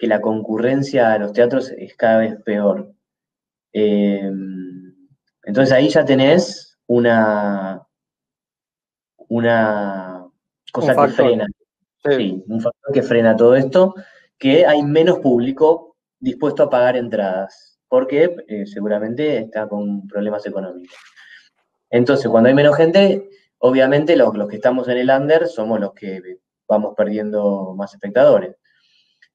[0.00, 2.92] la concurrencia a los teatros es cada vez peor.
[3.72, 4.32] Eh,
[5.44, 7.86] entonces ahí ya tenés una,
[9.28, 10.26] una
[10.72, 11.46] cosa que frena.
[12.04, 13.94] sí, un factor que frena todo esto,
[14.36, 20.96] que hay menos público dispuesto a pagar entradas porque eh, seguramente está con problemas económicos.
[21.90, 23.28] Entonces, cuando hay menos gente,
[23.62, 26.20] obviamente los, que estamos en el under somos los que
[26.68, 28.56] vamos perdiendo más espectadores.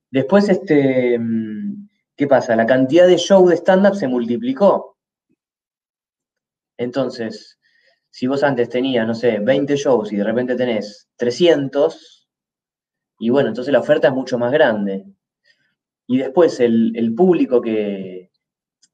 [0.10, 2.56] Después, este, mm, ¿qué pasa?
[2.56, 4.98] La cantidad de shows de stand-up se multiplicó.
[6.78, 7.60] Entonces,
[8.10, 12.30] si vos antes tenías, no sé, 20 shows y de repente tenés 300,
[13.20, 15.06] y bueno, entonces la oferta es mucho más grande.
[16.08, 18.28] Y después el público que,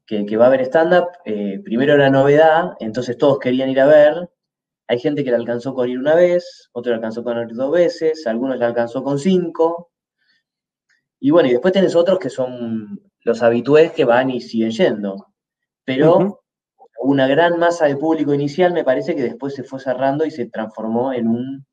[0.05, 4.29] que, va a haber stand-up, eh, primero era novedad, entonces todos querían ir a ver.
[4.87, 7.71] Hay gente que la alcanzó con ir una vez, otro la alcanzó con ir dos
[7.71, 9.91] veces, algunos la alcanzó con cinco.
[11.19, 15.27] Y bueno, y después tenés otros que son los habitués que van y siguen yendo.
[15.85, 16.43] Pero
[16.99, 20.47] una gran masa de público inicial me parece que después se fue cerrando y se
[20.47, 21.65] transformó en un,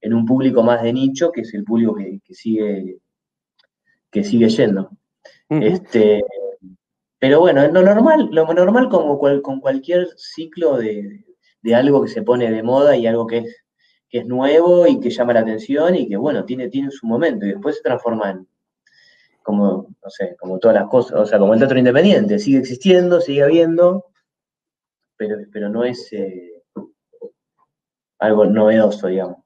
[0.00, 2.98] en un público más de nicho, que es el público que, sigue,
[4.10, 4.90] que sigue yendo.
[5.48, 6.22] este,
[7.18, 11.24] pero bueno, lo normal, lo normal como con cualquier ciclo de,
[11.74, 13.64] algo que se pone de moda y algo que es,
[14.08, 17.46] que es nuevo y que llama la atención y que bueno, tiene, tiene su momento
[17.46, 18.48] y después se transforma en,
[19.42, 23.20] como, no sé, como todas las cosas, o sea, como el teatro independiente, sigue existiendo,
[23.20, 24.06] sigue habiendo,
[25.16, 26.62] pero, pero no es eh,
[28.18, 29.38] algo novedoso, digamos.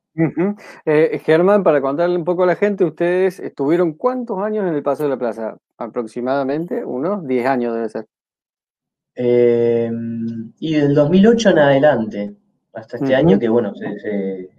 [0.86, 4.82] Eh, Germán, para contarle un poco a la gente, ustedes estuvieron cuántos años en el
[4.82, 5.56] Paseo de la Plaza?
[5.76, 8.06] Aproximadamente unos 10 años debe ser.
[9.16, 9.90] Eh,
[10.58, 12.34] y del 2008 en adelante,
[12.72, 14.50] hasta este año que, bueno, se,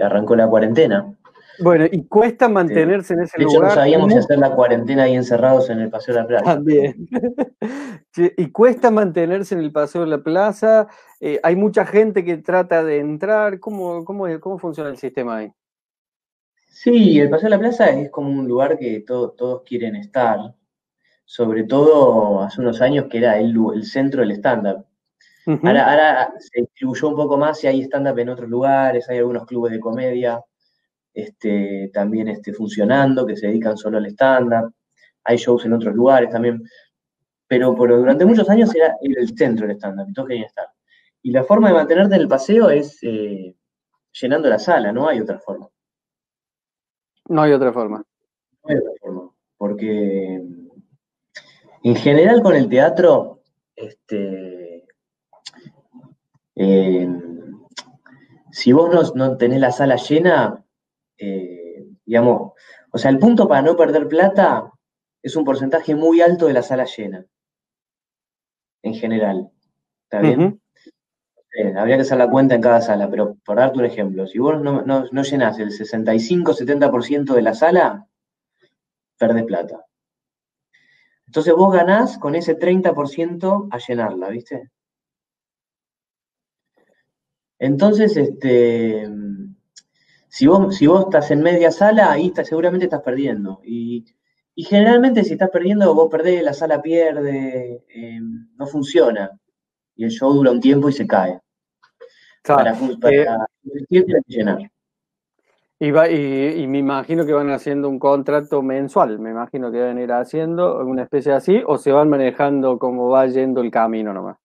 [0.00, 1.12] arrancó la cuarentena.
[1.60, 3.52] Bueno, y cuesta mantenerse en ese lugar.
[3.52, 6.26] De hecho, no sabíamos si hacer la cuarentena ahí encerrados en el Paseo de la
[6.26, 6.44] Plaza.
[6.44, 7.08] También.
[8.36, 10.88] y cuesta mantenerse en el Paseo de la Plaza.
[11.20, 13.60] Eh, hay mucha gente que trata de entrar.
[13.60, 15.52] ¿Cómo, cómo, cómo funciona el sistema ahí?
[16.68, 20.54] Sí, el Paseo de la Plaza es como un lugar que todos quieren estar.
[21.34, 24.86] Sobre todo hace unos años que era el, centro del stand-up.
[25.64, 29.44] ahora, ahora se distribuyó un poco más y hay stand-up en otros lugares, hay algunos
[29.44, 30.40] clubes de comedia
[31.12, 34.72] este, también este, funcionando, que se dedican solo al stand-up.
[35.24, 36.62] Hay shows en otros lugares también.
[37.48, 40.68] Pero, pero durante muchos años era el centro del stand-up, y todos querían estar.
[41.20, 43.56] Y la forma de mantenerte en el paseo es eh,
[44.12, 45.68] llenando la sala, no hay otra forma.
[47.28, 48.04] No hay otra forma.
[48.62, 49.30] No hay otra forma.
[49.56, 50.63] Porque
[51.84, 53.42] en general con el teatro,
[53.76, 54.86] este,
[56.56, 57.08] eh,
[58.50, 60.64] si vos no, tenés la sala llena,
[61.18, 62.52] eh, digamos,
[62.90, 64.72] o sea, el punto para no perder plata
[65.22, 67.26] es un porcentaje muy alto de la sala llena,
[68.82, 69.50] en general.
[70.04, 70.62] ¿Está bien?
[71.54, 74.38] Eh, habría que hacer la cuenta en cada sala, pero por darte un ejemplo, si
[74.38, 78.08] vos no, no, no llenás el 65-70% de la sala,
[79.18, 79.84] perdés plata.
[81.34, 84.70] Entonces vos ganás con ese 30% a llenarla, ¿viste?
[87.58, 89.08] Entonces, este,
[90.28, 93.60] si vos, si vos estás en media sala, ahí seguramente estás perdiendo.
[93.64, 94.04] Y,
[94.54, 98.20] generalmente si estás perdiendo, vos perdés, la sala pierde, eh,
[98.56, 99.28] no funciona.
[99.96, 101.40] Y el show dura un tiempo y se cae.
[102.44, 103.48] para, para
[103.90, 104.70] eh, llenar.
[105.84, 109.98] Y, va, y, me imagino que van haciendo un contrato mensual, me imagino que van
[109.98, 114.14] a ir haciendo una especie así, o se van manejando como va yendo el camino
[114.14, 114.38] nomás.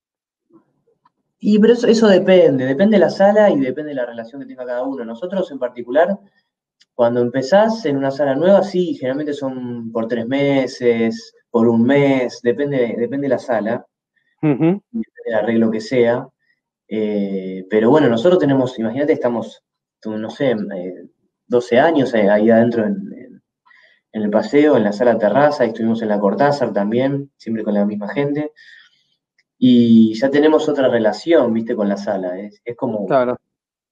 [1.39, 4.65] Y pero eso, depende, depende de la sala y depende de la relación que tenga
[4.65, 5.05] cada uno.
[5.05, 6.19] Nosotros en particular,
[6.93, 12.41] cuando empezás en una sala nueva, sí, generalmente son por tres meses, por un mes,
[12.43, 13.85] depende, depende de la sala,
[14.41, 14.81] depende
[15.25, 16.27] del arreglo que sea.
[16.85, 19.63] Eh, pero bueno, nosotros tenemos, imagínate, estamos,
[20.03, 20.53] no sé,
[21.49, 23.41] 12 eh, años ahí adentro en,
[24.13, 27.85] en, el paseo, en la sala terraza, estuvimos en la Cortázar también, siempre con la
[27.85, 28.53] misma gente
[29.61, 32.39] y ya tenemos otra relación, viste, con la sala.
[32.39, 33.05] Es, como,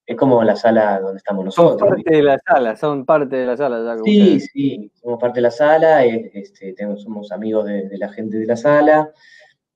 [0.06, 1.78] es como la sala donde estamos nosotros.
[1.78, 3.98] Son parte de la sala, son parte de la sala.
[4.06, 8.46] sí, sí, somos parte de la sala, este, tenemos, somos amigos de, la gente de
[8.46, 9.12] la sala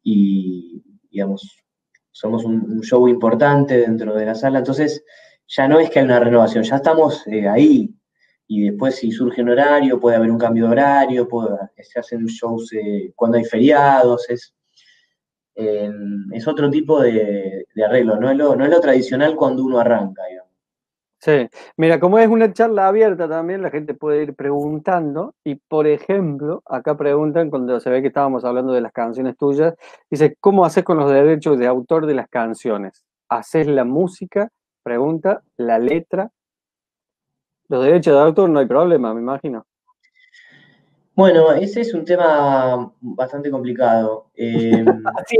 [0.02, 1.62] y, digamos,
[2.10, 4.60] somos un, show importante dentro de la sala.
[4.60, 5.04] Entonces,
[5.52, 7.94] ya no es que hay una renovación, ya estamos eh, ahí.
[8.48, 12.26] Y después, si surge un horario, puede haber un cambio de horario, puede, se hacen
[12.26, 14.54] shows eh, cuando hay feriados, es
[15.56, 20.24] es otro tipo de, arreglo, no es, lo, no es, lo, tradicional cuando uno arranca.
[21.20, 25.86] Sí, mira, como es una charla abierta también, la gente puede ir preguntando y, por
[25.86, 29.76] ejemplo, acá preguntan, cuando se ve que estábamos hablando de las canciones tuyas,
[30.10, 33.06] dice, ¿cómo haces con los derechos de autor de las canciones?
[33.30, 34.50] ¿Haces la música?
[34.84, 36.32] Pregunta, la letra.
[37.68, 39.66] Los derechos de autor no hay problema, me imagino.
[41.16, 44.28] Bueno, ese es un tema bastante complicado.
[44.44, 44.84] Eh,
[45.28, 45.38] si,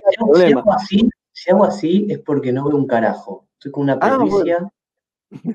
[0.52, 3.48] hago así, si, hago así, es porque no veo un carajo.
[3.54, 4.72] Estoy con una ah, pericia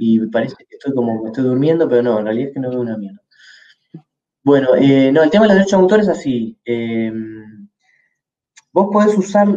[0.01, 2.81] y parece que estoy como estoy durmiendo, pero no, en realidad es que no veo
[2.81, 3.23] una mierda.
[4.43, 6.59] Bueno, eh, no, el tema de los derechos de autor es así.
[6.65, 7.13] Eh,
[8.73, 9.49] vos podés usar,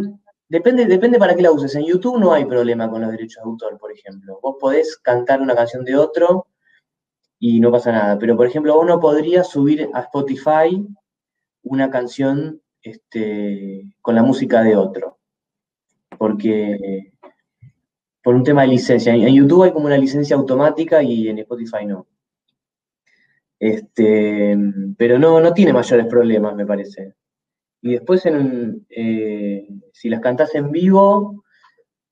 [0.49, 1.73] depende, depende para qué la uses.
[1.75, 4.39] En YouTube no hay problema con los derechos de autor, por ejemplo.
[4.41, 6.47] Vos podés cantar una canción de otro
[7.39, 8.19] y no pasa nada.
[8.19, 10.85] Pero, por ejemplo, uno podría subir a Spotify
[11.63, 15.19] una canción este, con la música de otro.
[16.17, 17.13] Porque
[18.29, 19.13] por un tema de licencia.
[19.13, 22.05] En YouTube hay como una licencia automática y en Spotify no.
[23.59, 24.55] Este,
[24.97, 27.15] pero no, no tiene mayores problemas, me parece.
[27.81, 31.43] Y después, en, eh, si las cantás en vivo,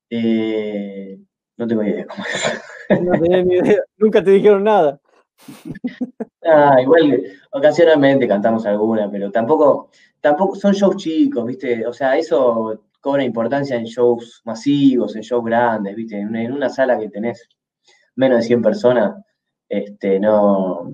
[0.09, 1.19] eh,
[1.57, 2.61] no tengo idea cómo es.
[3.03, 3.81] No tenía ni idea.
[3.97, 4.99] Nunca te dijeron nada.
[6.49, 9.89] Ah, igual, ocasionalmente cantamos alguna, pero tampoco,
[10.21, 11.85] tampoco son shows chicos, ¿viste?
[11.85, 16.17] O sea, eso cobra importancia en shows masivos, en shows grandes, ¿viste?
[16.17, 17.49] En, una sala que tenés
[18.15, 19.21] menos de 100 personas,
[19.67, 20.93] este, no,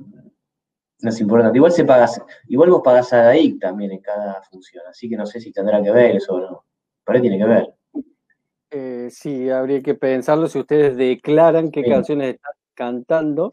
[1.04, 1.58] no es importante.
[1.58, 2.10] Igual se paga,
[2.48, 5.84] igual vos pagás a DAIC también en cada función, así que no sé si tendrá
[5.84, 6.66] que ver eso o no.
[7.06, 7.74] Pero tiene que ver.
[8.72, 13.52] Eh, sí, habría que pensarlo si ustedes declaran qué canciones están cantando.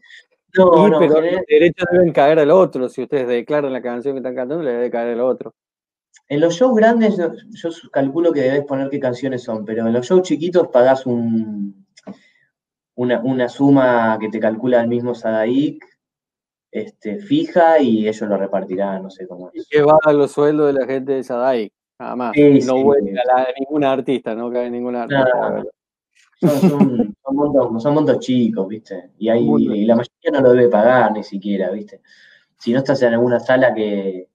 [0.57, 2.87] No, no, pero los derechos deben caer al otro.
[2.87, 5.53] Si ustedes declaran la canción que están cantando, le debe caer al otro.
[6.27, 10.07] En los shows grandes, yo, calculo que debes poner qué canciones son, pero en los
[10.07, 11.85] shows chiquitos pagás un,
[12.95, 15.83] una, suma que te calcula el mismo Sadaic
[16.71, 19.63] este, fija y ellos lo repartirán, no sé cómo es.
[19.63, 22.33] Y que va a los sueldos de la gente de Sadaic, nada más.
[22.65, 25.63] no vuelve a, ninguna artista, no cae ninguna artista.
[26.39, 27.15] Son,
[27.79, 29.11] son, montos, chicos, ¿viste?
[29.19, 32.01] Y, hay, y la mayoría no lo debe pagar ni siquiera, ¿viste?
[32.57, 34.27] Si no estás en alguna sala que,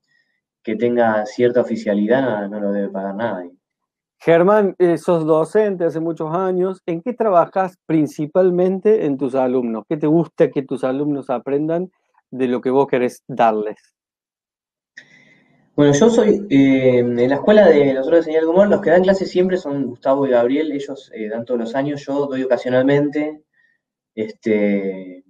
[0.63, 3.53] que tenga cierta oficialidad, no, lo debe pagar nadie.
[4.19, 6.83] Germán, eh, sos docente hace muchos años.
[6.87, 9.85] ¿En qué trabajas principalmente en tus alumnos?
[9.89, 11.91] ¿Qué te gusta que tus alumnos aprendan
[12.31, 13.97] de lo que vos querés darles?
[15.77, 19.03] Bueno, yo soy eh, en la escuela de los de señal humor, los que dan
[19.03, 23.43] clases siempre son Gustavo y Gabriel, ellos eh, dan todos los años, yo doy ocasionalmente,
[24.15, 25.23] este,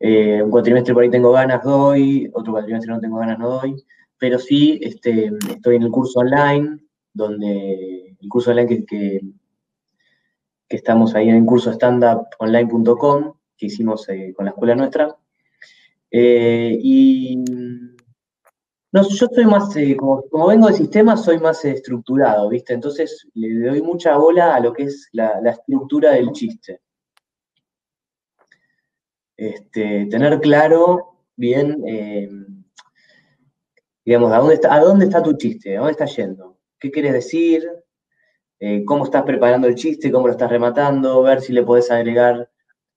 [0.00, 3.74] eh, un cuatrimestre por ahí tengo ganas, doy, otro cuatrimestre no tengo ganas, no doy,
[4.18, 6.78] pero sí este, estoy en el curso online,
[7.14, 9.20] donde el curso online que, que,
[10.68, 15.16] que estamos ahí en el curso standuponline.com, que hicimos con la escuela nuestra,
[16.16, 17.44] y
[18.94, 22.74] no, yo soy más, eh, como, vengo de sistema, soy más estructurado, ¿viste?
[22.74, 26.80] Entonces le doy mucha bola a lo que es la, estructura del chiste.
[29.36, 32.30] Este, tener claro bien, eh,
[34.04, 37.14] digamos, ¿a dónde, está, a dónde está tu chiste, a dónde está yendo, qué quieres
[37.14, 37.68] decir,
[38.60, 42.48] eh, cómo estás preparando el chiste, cómo lo estás rematando, ver si le podés agregar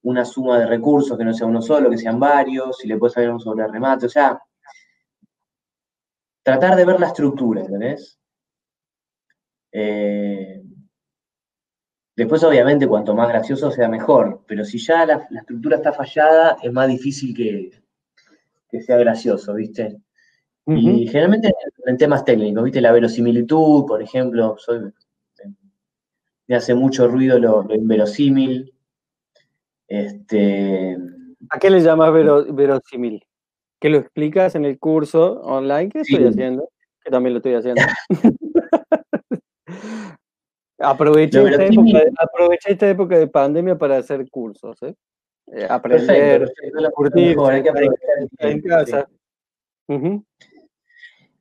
[0.03, 3.17] una suma de recursos que no sea uno solo, que sean varios, si le puedes
[3.17, 4.39] agregar un sobre remate, o sea,
[6.43, 8.17] tratar de ver la estructura, ¿entendés?
[9.71, 10.63] Eh,
[12.15, 16.71] después, obviamente, cuanto más gracioso sea mejor, pero si ya la, estructura está fallada, es
[16.71, 17.71] más difícil que,
[18.81, 19.97] sea gracioso, ¿viste?
[20.67, 21.53] Y generalmente
[21.86, 22.81] en temas técnicos, ¿viste?
[22.81, 24.57] La verosimilitud, por ejemplo,
[26.47, 28.73] me hace mucho ruido lo, inverosímil.
[29.88, 30.97] Este,
[31.50, 33.23] ¿A qué le llamas verosímil?
[33.80, 36.69] que lo explicas en el curso online que estoy haciendo,
[37.04, 37.82] que también lo estoy haciendo.
[40.80, 41.43] aproveché,
[42.65, 44.95] esta época, de pandemia para hacer cursos, ¿eh?
[45.47, 46.52] eh aprender,
[46.93, 48.00] curtir, hay que aprender
[48.39, 49.08] en casa.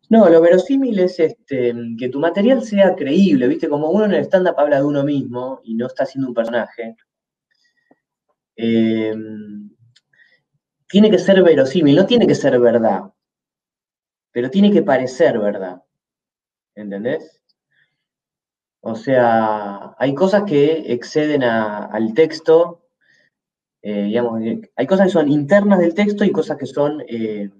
[0.09, 3.69] No, lo verosímil es este, que tu material sea creíble, ¿viste?
[3.69, 6.95] Como uno en el stand-up habla de uno mismo y no está haciendo un personaje.
[8.57, 9.15] Eh,
[10.89, 13.13] tiene que ser verosímil, no tiene que ser verdad,
[14.33, 15.83] pero tiene que parecer verdad.
[16.75, 17.43] ¿Entendés?
[18.81, 22.83] O sea, hay cosas que exceden al texto,
[23.83, 24.41] eh, digamos,
[24.77, 27.51] hay cosas que son internas del texto y cosas que son, eh,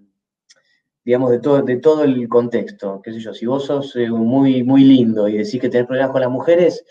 [1.05, 1.39] digamos, de
[1.79, 3.01] todo, el contexto.
[3.03, 3.35] ¿Qué sé yo?
[3.35, 6.85] Si vos sos eh, muy, muy lindo y decís que tenés problemas con las mujeres,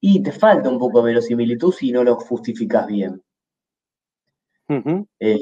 [0.00, 3.22] y te falta un poco de verosimilitud si no lo justificás bien.
[5.18, 5.40] Eh,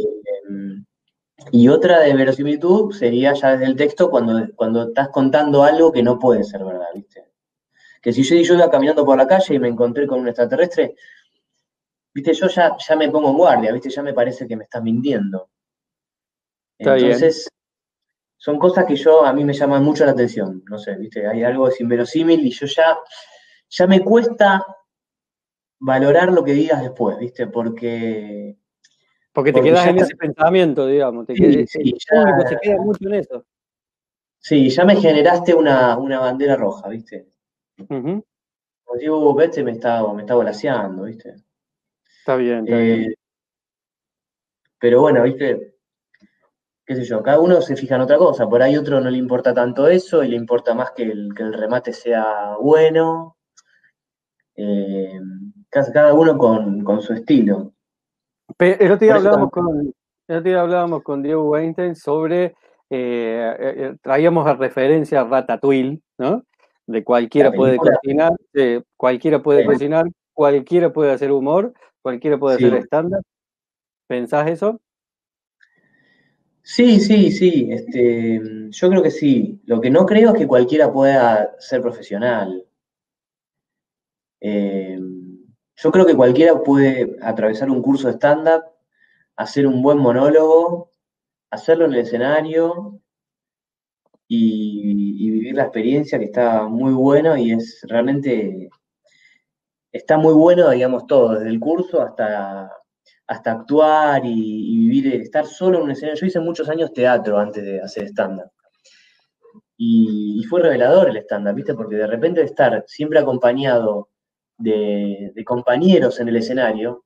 [1.53, 6.03] y otra de verosimilitud sería ya desde el texto cuando, cuando estás contando algo que
[6.03, 7.27] no puede ser verdad, ¿viste?
[8.03, 10.95] Que si yo, yo iba caminando por la calle y me encontré con un extraterrestre,
[12.15, 12.33] ¿viste?
[12.35, 13.91] Yo ya, ya me pongo en guardia, ¿viste?
[13.91, 15.51] Ya me parece que me estás mintiendo.
[16.79, 17.49] Entonces,
[18.37, 21.27] son cosas que yo, a mí me llaman mucho la atención, no sé, ¿viste?
[21.27, 22.99] Hay algo sin inverosímil y yo ya,
[23.69, 24.65] ya me cuesta
[25.81, 27.47] valorar lo que digas después, ¿viste?
[27.47, 28.58] Porque
[29.39, 31.25] porque te quedas en ese pensamiento, digamos.
[31.25, 33.45] Te sí, sí, ya, se queda mucho en eso.
[34.37, 37.29] Sí, ya me generaste una, bandera roja, ¿viste?
[37.87, 38.25] Como
[38.99, 41.37] digo, vete, me está, me está volaseando, ¿viste?
[42.19, 43.03] Está bien, está bien.
[43.13, 43.15] Eh,
[44.81, 45.77] pero bueno, ¿viste?
[46.85, 49.19] qué sé yo, cada uno se fija en otra cosa, por ahí otro no le
[49.19, 53.37] importa tanto eso y le importa más que el, remate sea bueno.
[54.57, 55.21] Eh,
[55.71, 57.75] cada uno con, su estilo.
[58.59, 59.95] El otro día hablábamos con,
[60.29, 62.55] hablábamos con Diego Weinstein sobre,
[62.91, 66.45] eh, eh, traíamos a referencia a Ratatouille, ¿no?
[66.87, 68.33] De cualquiera puede cocinar,
[68.97, 73.21] cualquiera puede cocinar, cualquiera puede hacer humor, cualquiera puede hacer estándar.
[74.07, 74.81] ¿Pensás eso?
[76.63, 77.69] Sí, sí, sí.
[77.71, 78.41] Este,
[78.71, 79.61] yo creo que sí.
[79.65, 82.65] Lo que no creo es que cualquiera pueda ser profesional.
[84.41, 84.78] Eh,
[85.81, 88.65] yo creo que cualquiera puede atravesar un curso de stand-up,
[89.37, 90.91] hacer un buen monólogo,
[91.51, 93.01] hacerlo en el escenario
[94.27, 98.69] y, vivir la experiencia que está muy bueno y es realmente,
[99.93, 102.73] está muy bueno, digamos, todo, desde el curso hasta,
[103.29, 106.21] hasta actuar y, vivir, estar solo en un escenario.
[106.21, 108.51] Yo hice muchos años teatro antes de hacer stand-up.
[109.77, 111.75] Y, y, fue revelador el stand-up, ¿viste?
[111.75, 114.09] Porque de repente estar siempre acompañado
[114.59, 117.05] de, compañeros en el escenario,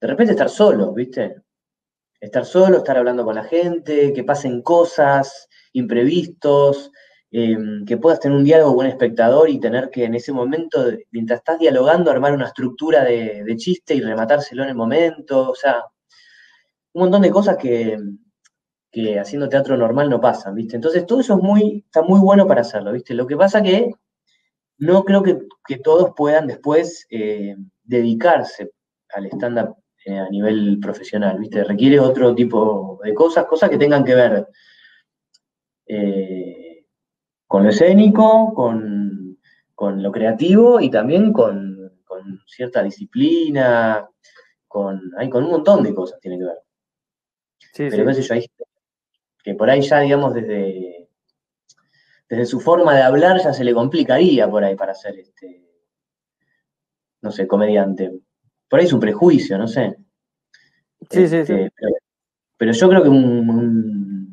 [0.00, 1.36] de repente estar solo, ¿viste?
[2.20, 6.90] Estar solo, estar hablando con la gente, que pasen cosas, imprevistos,
[7.30, 10.86] em, que puedas tener un diálogo con un espectador y tener que en ese momento,
[11.10, 15.84] mientras estás dialogando, armar una estructura de, chiste y rematárselo en el momento, o sea,
[16.92, 17.98] un montón de cosas que,
[18.90, 20.76] que haciendo teatro normal no pasan, ¿viste?
[20.76, 23.14] Entonces todo eso es muy, está muy bueno para hacerlo, ¿viste?
[23.14, 23.90] Lo que pasa que
[24.80, 25.38] no creo que,
[25.84, 27.54] todos puedan después eh,
[27.84, 28.72] dedicarse
[29.14, 31.62] al stand-up eh, a nivel profesional, ¿viste?
[31.62, 34.48] Requiere otro tipo de cosas, cosas que tengan que ver
[35.86, 36.86] eh,
[37.46, 39.38] con lo escénico, con,
[40.02, 41.78] lo creativo y también con,
[42.46, 44.08] cierta disciplina,
[44.66, 46.58] con, hay, con un montón de cosas tiene que ver.
[47.72, 48.46] Sí, Pero qué sé yo, hay
[49.42, 50.99] que por ahí ya, digamos, desde
[52.30, 55.68] desde su forma de hablar ya se le complicaría por ahí para ser este,
[57.22, 58.12] no sé, comediante.
[58.68, 59.96] Por ahí es un prejuicio, no sé.
[61.10, 61.52] Sí, sí, sí.
[61.54, 61.72] Este,
[62.56, 64.32] pero, yo creo que un,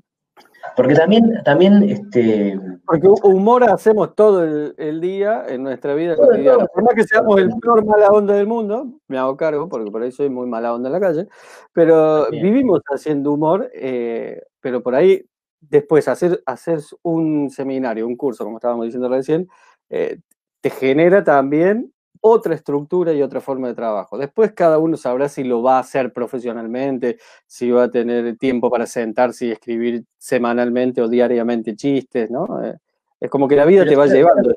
[0.76, 2.60] porque también, también este.
[2.86, 6.68] Porque humor hacemos todo el, día en nuestra vida cotidiana.
[6.68, 10.04] Por más que seamos el peor mala onda del mundo, me hago cargo, porque por
[10.04, 11.28] ahí soy muy mala onda en la calle,
[11.74, 15.26] pero vivimos haciendo humor, eh, pero por ahí
[15.70, 19.48] después hacer, hacer un seminario, un curso, como estábamos diciendo recién,
[19.90, 20.20] eh,
[20.62, 24.18] te genera también otra estructura y otra forma de trabajo.
[24.18, 28.70] Después cada uno sabrá si lo va a hacer profesionalmente, si va a tener tiempo
[28.70, 32.64] para sentarse y escribir semanalmente o diariamente chistes, ¿no?
[32.64, 32.78] Eh,
[33.20, 34.54] es como que la vida te va llevando.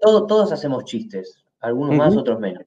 [0.00, 2.64] todos, hacemos chistes, algunos más, otros menos.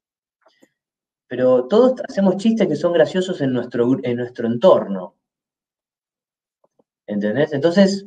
[1.27, 5.15] Pero todos hacemos chistes que son graciosos en nuestro, en nuestro entorno.
[7.07, 7.53] ¿Entendés?
[7.53, 8.05] Entonces,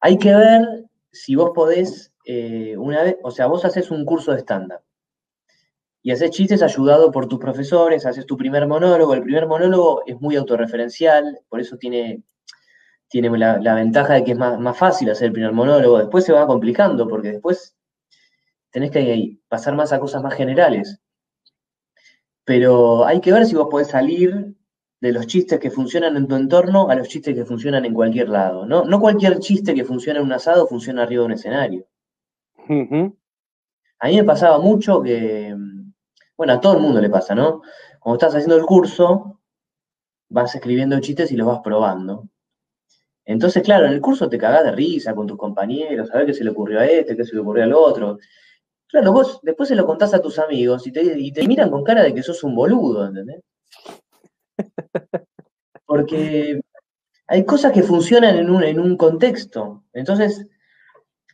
[0.00, 4.32] hay que ver si vos podés, eh, una vez, o sea, vos haces un curso
[4.32, 4.82] de estándar
[6.02, 9.14] y haces chistes ayudado por tus profesores, haces tu primer monólogo.
[9.14, 12.22] El primer monólogo es muy autorreferencial, por eso tiene,
[13.08, 15.98] tiene la, ventaja de que es más, más, fácil hacer el primer monólogo.
[15.98, 17.76] Después se va complicando, porque después
[18.70, 21.00] tenés que pasar más a cosas más generales.
[22.44, 24.54] Pero hay que ver si vos podés salir
[25.00, 28.28] de los chistes que funcionan en tu entorno a los chistes que funcionan en cualquier
[28.28, 28.66] lado.
[28.66, 31.86] No, no cualquier chiste que funciona en un asado funciona arriba de un escenario.
[33.98, 35.54] A mí me pasaba mucho que,
[36.36, 37.62] bueno, a todo el mundo le pasa, ¿no?
[37.98, 39.40] Cuando estás haciendo el curso,
[40.28, 42.28] vas escribiendo chistes y los vas probando.
[43.24, 46.34] Entonces, claro, en el curso te cagás de risa con tus compañeros, a ver qué
[46.34, 48.18] se le ocurrió a este, qué se le ocurrió al otro.
[48.86, 51.84] Claro, vos después se lo contás a tus amigos y te, y te miran con
[51.84, 53.40] cara de que sos un boludo, ¿entendés?
[55.86, 56.60] Porque
[57.26, 59.84] hay cosas que funcionan en un, en un contexto.
[59.92, 60.46] Entonces,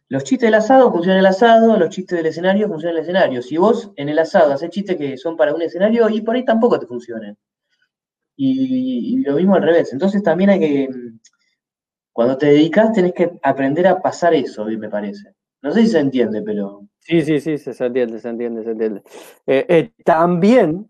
[0.09, 3.03] los chistes del asado funcionan en el asado, los chistes del escenario funcionan en el
[3.03, 3.43] escenario.
[3.43, 6.45] Si vos en el asado haces chistes que son para un escenario, y por ahí
[6.45, 7.37] tampoco te funcionan.
[8.37, 9.93] Y, lo mismo al revés.
[9.93, 10.89] Entonces también hay que,
[12.13, 15.35] cuando te dedicas, tenés que aprender a pasar eso, me parece.
[15.63, 16.87] No sé si se entiende, pero...
[17.01, 19.03] Sí, sí, sí, se entiende, se entiende, se entiende.
[19.47, 20.89] Eh, eh, también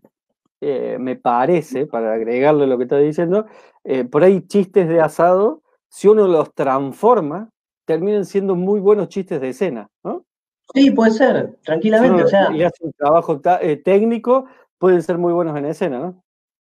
[0.60, 3.46] eh, me parece, para agregarle lo que está diciendo,
[3.84, 7.50] eh, por ahí chistes de asado, si uno los transforma,
[7.84, 10.24] terminan siendo muy buenos chistes de escena, ¿no?
[10.74, 12.24] Sí, puede ser, tranquilamente.
[12.24, 14.46] o sea, hace un trabajo eh, técnico,
[14.78, 16.22] pueden ser muy buenos en escena, ¿no?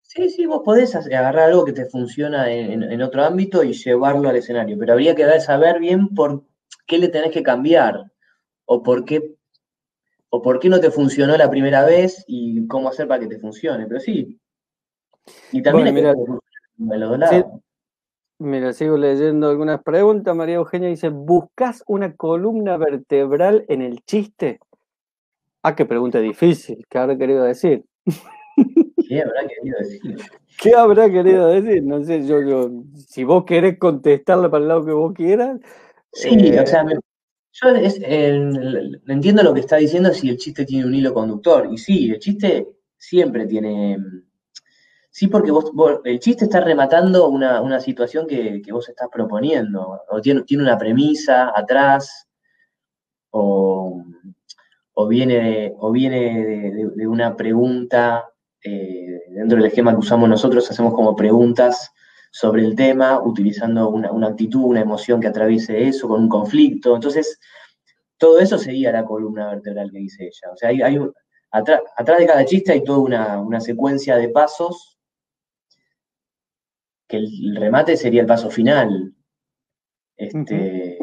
[0.02, 4.38] Sí, sí, vos podés agarrar algo que te funciona en, otro ámbito y llevarlo al
[4.38, 6.44] escenario, pero habría que saber bien por
[6.86, 8.06] qué le tenés que cambiar
[8.66, 9.37] o por qué
[10.30, 13.40] o por qué no te funcionó la primera vez y cómo hacer para que te
[13.40, 14.40] funcione, pero sí.
[15.52, 17.46] Y también de los dos lados.
[18.40, 20.36] Mira, sigo leyendo algunas preguntas.
[20.36, 24.60] María Eugenia dice, ¿buscas una columna vertebral en el chiste?
[25.64, 26.86] Ah, qué pregunta difícil.
[26.88, 27.84] ¿Qué habrá querido decir?
[29.10, 30.18] ¿Qué habrá querido decir?
[30.60, 31.84] ¿Qué habrá querido decir?
[31.84, 32.72] No sé, yo, yo
[33.08, 35.60] si vos querés contestarle para el lado que vos quieras.
[36.14, 36.86] Sí, o sea,
[37.52, 37.70] yo
[39.08, 41.68] entiendo lo que está diciendo si el chiste tiene un hilo conductor.
[41.72, 42.68] Y sí, el chiste
[42.98, 43.98] siempre tiene.
[45.10, 45.72] Sí, porque vos,
[46.04, 50.02] el chiste está rematando una, situación que, vos estás proponiendo.
[50.10, 52.28] O tiene, tiene una premisa atrás,
[53.32, 54.04] o,
[55.08, 58.26] viene, o viene de, una pregunta.
[58.64, 61.92] Eh, dentro del esquema que usamos nosotros, hacemos como preguntas
[62.32, 66.96] sobre el tema, utilizando una, actitud, una emoción que atraviese eso, con un conflicto.
[66.96, 67.40] Entonces,
[68.18, 70.52] todo eso sería la columna vertebral que dice ella.
[70.54, 71.00] O sea, hay, hay
[71.52, 71.82] atrás,
[72.20, 74.98] de cada chiste hay toda una, secuencia de pasos,
[77.08, 79.14] que el, remate sería el paso final.
[80.18, 80.98] Este,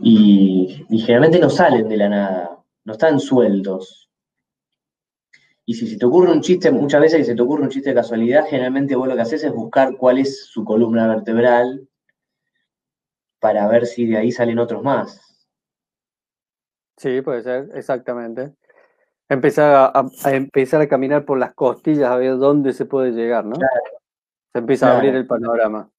[0.00, 4.05] y, y generalmente no salen de la nada, no están sueltos.
[5.68, 7.90] Y si se te ocurre un chiste, muchas veces que se te ocurre un chiste
[7.90, 11.88] de casualidad, generalmente vos lo que haces es buscar cuál es su columna vertebral
[13.40, 15.20] para ver si de ahí salen otros más.
[16.96, 18.54] Sí, puede ser, exactamente.
[19.28, 23.56] Empezar a, empezar a caminar por las costillas a ver dónde se puede llegar, ¿no?
[24.52, 25.90] Se empieza a abrir el panorama.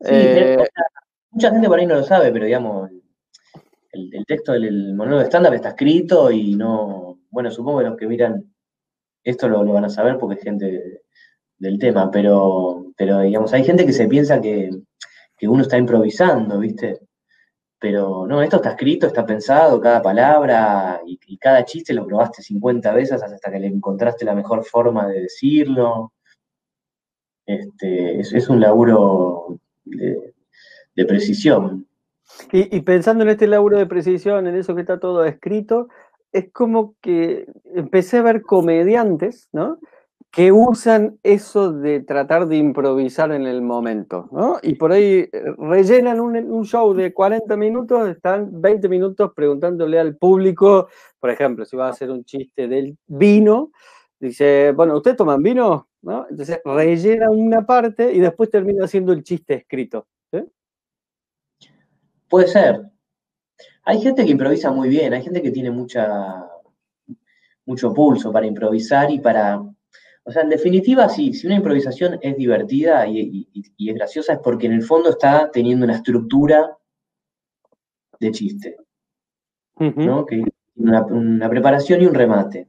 [0.00, 0.56] Eh,
[1.30, 2.90] mucha gente por ahí no lo sabe, pero digamos,
[3.92, 8.06] el, texto del monólogo de stand está escrito y no, bueno, supongo que los que
[8.06, 8.53] miran
[9.24, 11.02] esto lo, van a saber porque es gente
[11.58, 14.70] del tema, pero, pero digamos, hay gente que se piensa que,
[15.46, 17.00] uno está improvisando, ¿viste?
[17.78, 22.94] Pero no, esto está escrito, está pensado, cada palabra y, cada chiste lo probaste 50
[22.94, 26.14] veces hasta que le encontraste la mejor forma de decirlo.
[27.44, 30.32] Este, es, un laburo de,
[31.06, 31.86] precisión.
[32.50, 35.88] Y, pensando en este laburo de precisión, en eso que está todo escrito,
[36.34, 39.78] es como que empecé a ver comediantes, ¿no?
[40.32, 44.58] Que usan eso de tratar de improvisar en el momento, ¿no?
[44.60, 50.16] Y por ahí eh, rellenan un, show de 40 minutos, están 20 minutos preguntándole al
[50.16, 50.88] público,
[51.20, 53.70] por ejemplo, si va a hacer un chiste del vino,
[54.18, 55.88] dice, bueno, ¿ustedes toman vino?
[56.02, 56.26] ¿No?
[56.28, 60.08] Entonces rellena una parte y después termina haciendo el chiste escrito.
[62.28, 62.80] Puede ser,
[63.84, 66.46] hay gente que improvisa muy bien, hay gente que tiene mucha,
[67.66, 69.60] mucho pulso para improvisar y para...
[70.26, 73.46] O sea, en definitiva, sí, si una improvisación es divertida y,
[73.78, 76.78] es graciosa es porque en el fondo está teniendo una estructura
[78.18, 78.76] de chiste,
[79.78, 80.24] ¿no?
[80.24, 80.42] Que
[80.76, 82.68] una, una, preparación y un remate.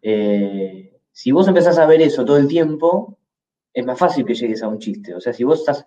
[0.00, 3.18] Eh, si vos empezás a ver eso todo el tiempo,
[3.74, 5.16] es más fácil que llegues a un chiste.
[5.16, 5.84] O sea, si vos estás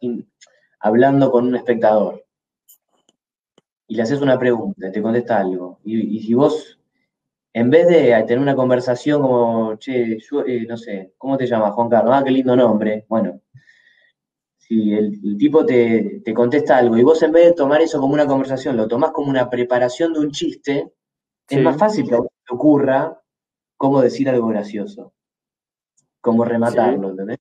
[0.82, 2.25] hablando con un espectador
[3.88, 6.80] y le haces una pregunta, te contesta algo, y, si vos,
[7.54, 11.74] en vez de tener una conversación como, che, yo, eh, no sé, ¿cómo te llamas,
[11.74, 12.14] Juan Carlos?
[12.16, 13.06] Ah, qué lindo nombre.
[13.08, 13.42] Bueno,
[14.58, 18.26] si el, tipo te, contesta algo y vos en vez de tomar eso como una
[18.26, 20.92] conversación, lo tomás como una preparación de un chiste,
[21.48, 23.22] es más fácil que te ocurra
[23.78, 25.14] cómo decir algo gracioso,
[26.20, 27.38] cómo rematarlo, ¿entendés?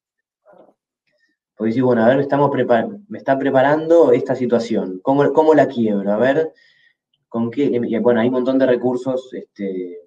[1.57, 2.51] Porque decís, bueno, a ver, estamos
[3.09, 6.13] me está preparando esta situación, ¿cómo, ¿cómo, la quiebro?
[6.13, 6.53] A ver,
[7.29, 7.81] con qué.
[8.01, 10.01] Bueno, hay un montón de recursos este,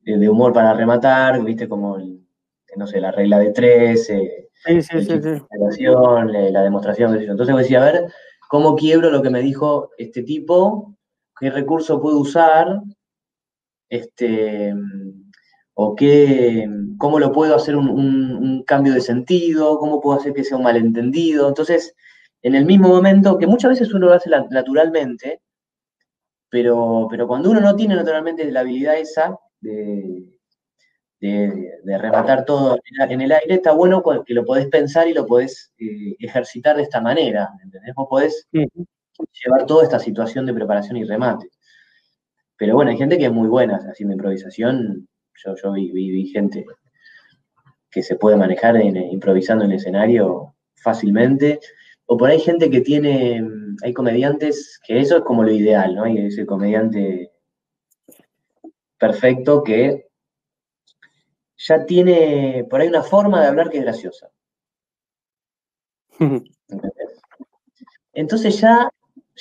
[0.00, 1.98] de humor para rematar, viste, como,
[2.76, 4.50] no sé, la regla de tres, eh,
[6.50, 8.06] la demostración, Entonces voy a decir, a ver,
[8.48, 10.94] ¿cómo quiebro lo que me dijo este tipo?
[11.38, 12.80] ¿Qué recurso puedo usar?
[13.88, 14.74] Este
[15.74, 16.68] o qué,
[16.98, 21.48] cómo lo puedo hacer un, cambio de sentido, cómo puedo hacer que sea un malentendido.
[21.48, 21.94] Entonces,
[22.42, 25.40] en el mismo momento, que muchas veces uno lo hace naturalmente,
[26.48, 30.32] pero, pero cuando uno no tiene naturalmente la habilidad esa de,
[31.20, 32.76] de, rematar todo
[33.08, 36.82] en el aire, está bueno que lo podés pensar y lo podés eh, ejercitar de
[36.82, 37.94] esta manera, ¿entendés?
[37.94, 41.48] Vos podés llevar toda esta situación de preparación y remate.
[42.56, 45.08] Pero bueno, hay gente que es muy buena haciendo improvisación
[45.44, 46.64] yo, vi, gente
[47.90, 51.60] que se puede manejar improvisando en el escenario fácilmente.
[52.06, 53.42] O por ahí gente que tiene,
[53.82, 56.04] hay comediantes que eso es como lo ideal, ¿no?
[56.04, 57.30] Hay ese comediante
[58.98, 60.08] perfecto que
[61.56, 64.30] ya tiene por ahí una forma de hablar que es graciosa.
[68.12, 68.90] Entonces ya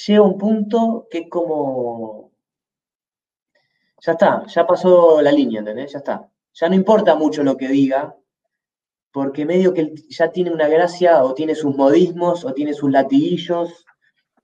[0.06, 2.31] llega un punto que es como
[4.02, 5.94] ya está, ya pasó la línea, ¿entendés?
[5.94, 6.28] Ya está.
[6.54, 8.16] Ya no importa mucho lo que diga,
[9.12, 13.86] porque medio que ya tiene una gracia o tiene sus modismos o tiene sus latiguillos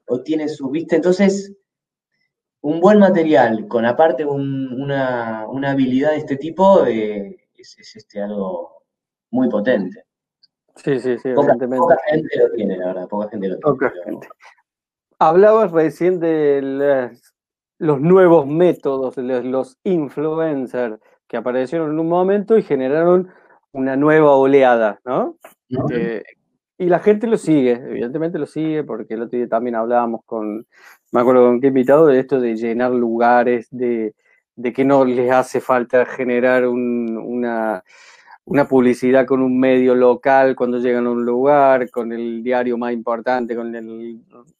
[0.08, 1.54] o tiene su, viste, entonces
[2.62, 8.84] un buen material con aparte una, habilidad de este tipo eh, es, este, algo
[9.32, 10.06] muy potente.
[10.76, 13.74] Sí, sí, sí, poca, poca gente lo tiene, la verdad, poca gente lo tiene.
[13.74, 14.28] Poca gente.
[15.20, 17.18] Hablabas recién de
[17.80, 23.30] los nuevos métodos, los, influencers que aparecieron en un momento y generaron
[23.72, 25.38] una nueva oleada, ¿no?
[25.92, 26.24] Eh,
[26.80, 30.66] y la gente lo sigue, evidentemente lo sigue, porque el otro día también hablábamos con,
[31.12, 34.14] me acuerdo con qué invitado, de esto de llenar lugares, de,
[34.74, 37.84] que no les hace falta generar una,
[38.48, 42.94] una publicidad con un medio local cuando llegan a un lugar, con el diario más
[42.94, 43.74] importante, con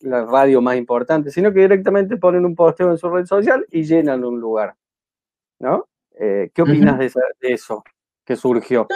[0.02, 3.84] la radio más importante, sino que directamente ponen un posteo en su red social y
[3.84, 4.76] llenan un lugar,
[5.60, 5.88] ¿no?
[6.20, 7.10] Eh, ¿Qué opinas de,
[7.42, 7.82] eso
[8.26, 8.88] que surgió?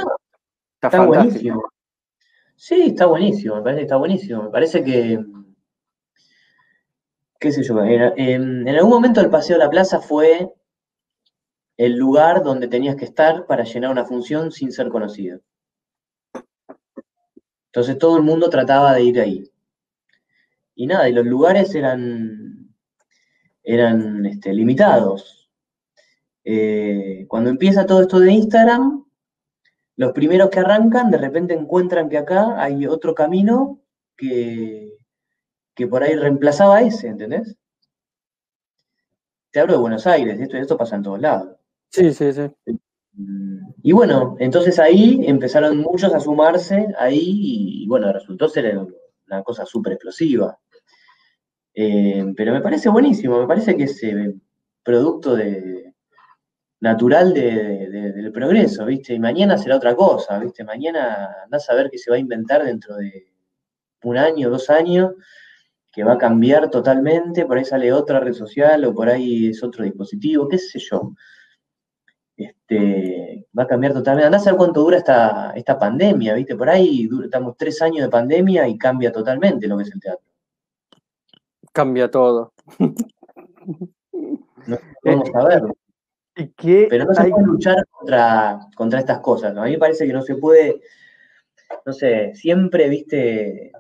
[0.82, 1.64] está buenísimo.
[2.58, 4.44] Sí, está buenísimo, me parece que está buenísimo.
[4.44, 5.24] Me parece que,
[7.40, 10.54] qué sé yo, en, algún momento el Paseo de la Plaza fue
[11.82, 15.40] el lugar donde tenías que estar para llenar una función sin ser conocido.
[17.66, 19.52] Entonces todo el mundo trataba de ir ahí.
[20.76, 22.72] Y nada, y los lugares eran,
[23.64, 25.50] eran este, limitados.
[26.44, 29.04] Eh, cuando empieza todo esto de Instagram,
[29.96, 33.82] los primeros que arrancan de repente encuentran que acá hay otro camino
[34.16, 35.00] que,
[35.74, 37.58] que por ahí reemplazaba ese, ¿entendés?
[39.50, 41.61] Te hablo de Buenos Aires, esto, esto pasa en todos lados.
[41.92, 42.50] Sí, sí, sí.
[43.84, 48.78] Y bueno, entonces ahí empezaron muchos a sumarse ahí y, bueno, resultó ser
[49.28, 50.58] una cosa súper explosiva.
[51.74, 54.34] Eh, pero me parece buenísimo, me parece que es eh,
[54.84, 55.94] producto de,
[56.82, 59.14] natural del progreso, ¿viste?
[59.14, 60.64] Y mañana será otra cosa, ¿viste?
[60.64, 63.32] Mañana andás a ver qué se va a inventar dentro de
[64.04, 65.14] un año, dos años,
[65.92, 69.64] que va a cambiar totalmente, por ahí sale otra red social o por ahí es
[69.64, 71.14] otro dispositivo, qué sé yo.
[72.44, 74.26] Este, va a cambiar totalmente.
[74.26, 76.56] Andás a ver cuánto dura esta, esta pandemia, ¿viste?
[76.56, 80.26] Por ahí estamos tres años de pandemia y cambia totalmente lo que es el teatro.
[81.72, 82.54] Cambia todo.
[84.68, 85.64] No, vamos a ver.
[86.90, 89.56] Pero no se puede luchar contra, contra estas cosas.
[89.58, 90.82] A mí me parece que no se puede,
[91.86, 93.72] no sé, siempre, viste,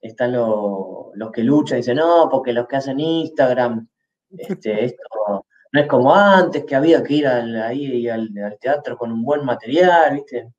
[0.00, 3.88] están los que luchan y dicen, no, porque los que hacen Instagram,
[4.30, 5.41] este, esto
[5.72, 9.44] no es como antes, que había que ir al, ahí al, teatro con un buen
[9.44, 10.52] material, viste.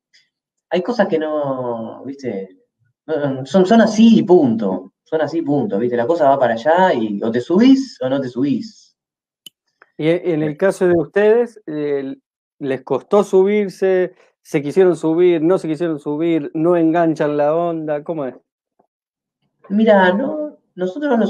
[0.70, 2.58] Hay cosas que no, viste,
[3.44, 4.92] son, son así y punto.
[5.04, 5.96] Son así, punto, ¿viste?
[5.96, 8.96] La cosa va para allá y o te subís o no te subís.
[9.96, 11.60] Y en el caso de ustedes,
[12.58, 14.14] ¿les costó subirse?
[14.42, 15.42] ¿Se quisieron subir?
[15.42, 16.50] ¿No se quisieron subir?
[16.54, 18.02] ¿No enganchan la onda?
[18.02, 18.34] ¿Cómo es?
[19.68, 21.26] Mira, no, nosotros no,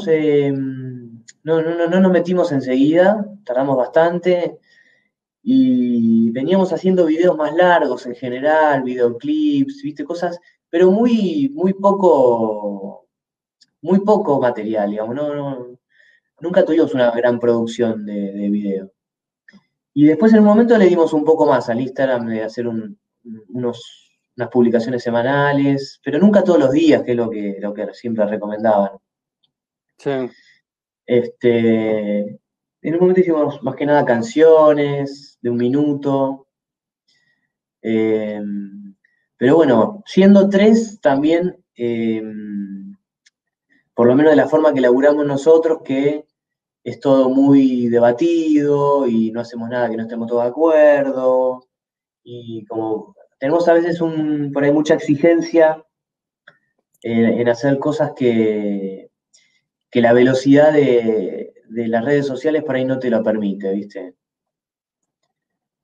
[1.43, 4.59] no, no, no nos metimos enseguida, tardamos bastante
[5.47, 13.07] y veníamos haciendo videos más largos en general, videoclips, viste, cosas, pero muy, muy poco,
[13.83, 15.79] muy poco material, digamos, no,
[16.41, 18.91] nunca tuvimos una gran producción de, video.
[19.93, 22.97] Y después en un momento le dimos un poco más al Instagram de hacer unos,
[24.35, 28.27] unas publicaciones semanales, pero nunca todos los días, que es lo que, lo que siempre
[28.27, 28.93] recomendaban.
[29.99, 30.11] Sí.
[31.07, 36.49] Este, en un momento hicimos más que nada canciones de un minuto.
[37.83, 38.95] Em,
[39.37, 42.97] pero bueno, siendo tres también, em,
[43.95, 46.27] por lo menos de la forma que laburamos nosotros, que
[46.85, 51.67] es todo muy debatido y no hacemos nada que no estemos todos de acuerdo.
[52.23, 55.85] Y como tenemos a veces un, por ahí mucha exigencia
[57.03, 59.04] en, hacer cosas que,
[59.95, 64.17] que la velocidad de, las redes sociales por ahí no te lo permite, ¿viste?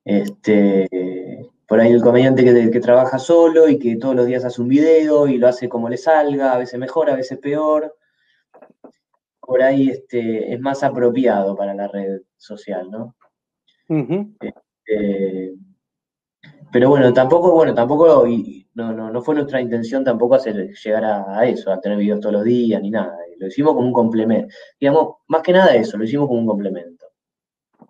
[0.03, 4.61] Este, por ahí el comediante que, que, trabaja solo y que todos los días hace
[4.61, 7.95] un video y lo hace como le salga, a veces mejor, a veces peor
[9.39, 13.15] por ahí este, es más apropiado para la red social, ¿no?
[14.41, 15.53] Este,
[16.71, 18.25] pero bueno, tampoco, bueno, tampoco,
[18.73, 22.33] no, no, no, fue nuestra intención tampoco hacer llegar a, eso, a tener videos todos
[22.33, 23.17] los días, ni nada.
[23.37, 24.53] Lo hicimos como un complemento.
[24.79, 27.05] Digamos, más que nada eso, lo hicimos como un complemento.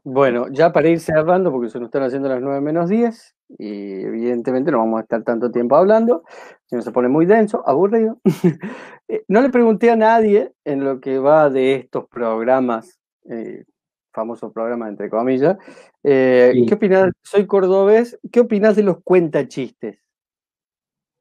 [0.03, 4.01] Bueno, ya para ir cerrando, porque se nos están haciendo las 9 menos 10, y
[4.01, 6.23] evidentemente no vamos a estar tanto tiempo hablando,
[6.65, 8.19] si no se pone muy denso, aburrido.
[9.07, 13.65] Eh, no le pregunté a nadie en lo que va de estos programas, eh,
[14.11, 15.57] famosos programas entre comillas,
[16.03, 17.11] eh, ¿qué opinas?
[17.23, 19.99] Soy cordobés, ¿qué opinas de los cuentachistes?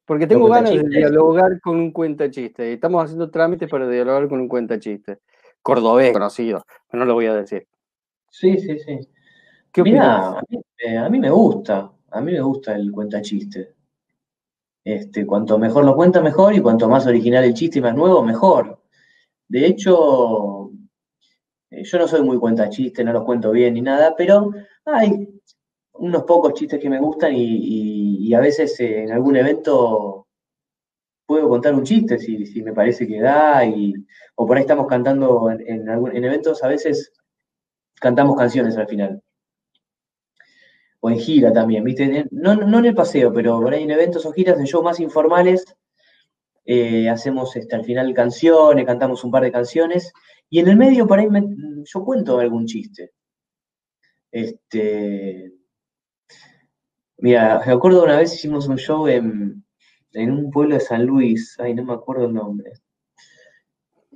[0.04, 2.72] Porque tengo ganas de dialogar con un cuenta chiste.
[2.72, 5.18] Estamos haciendo trámites para dialogar con un cuenta chiste.
[5.62, 7.68] Cordobés, conocido, no lo voy a decir.
[8.28, 8.98] Sí, sí, sí.
[9.70, 11.92] ¿Qué Mirá, a mí, a mí, me gusta.
[12.10, 13.74] A mí me gusta el cuenta chiste.
[14.82, 18.24] Este, cuanto mejor lo cuenta, mejor, y cuanto más original el chiste y más nuevo,
[18.24, 18.82] mejor.
[19.46, 20.59] De hecho, eh,
[21.70, 24.50] yo no soy muy cuenta chiste, no los cuento bien ni nada, pero
[24.84, 25.28] hay
[25.94, 30.28] unos pocos chistes que me gustan y, a veces eh, en algún evento
[31.26, 33.94] puedo contar un chiste si, me parece que da, y,
[34.36, 37.12] o por ahí estamos cantando en, en eventos, a veces
[38.00, 39.22] cantamos canciones al final
[41.00, 42.26] o en gira también, ¿viste?
[42.30, 45.64] No, en el paseo, pero por ahí en eventos o giras, en shows más informales,
[46.66, 50.12] eh, hacemos este, al final canciones, cantamos un par de canciones,
[50.50, 51.28] y en el medio por ahí
[51.84, 53.12] yo cuento algún chiste.
[54.32, 55.52] Este,
[57.18, 59.64] mira, me acuerdo una vez hicimos un show en,
[60.14, 62.72] un pueblo de San Luis, ay, no me acuerdo el nombre.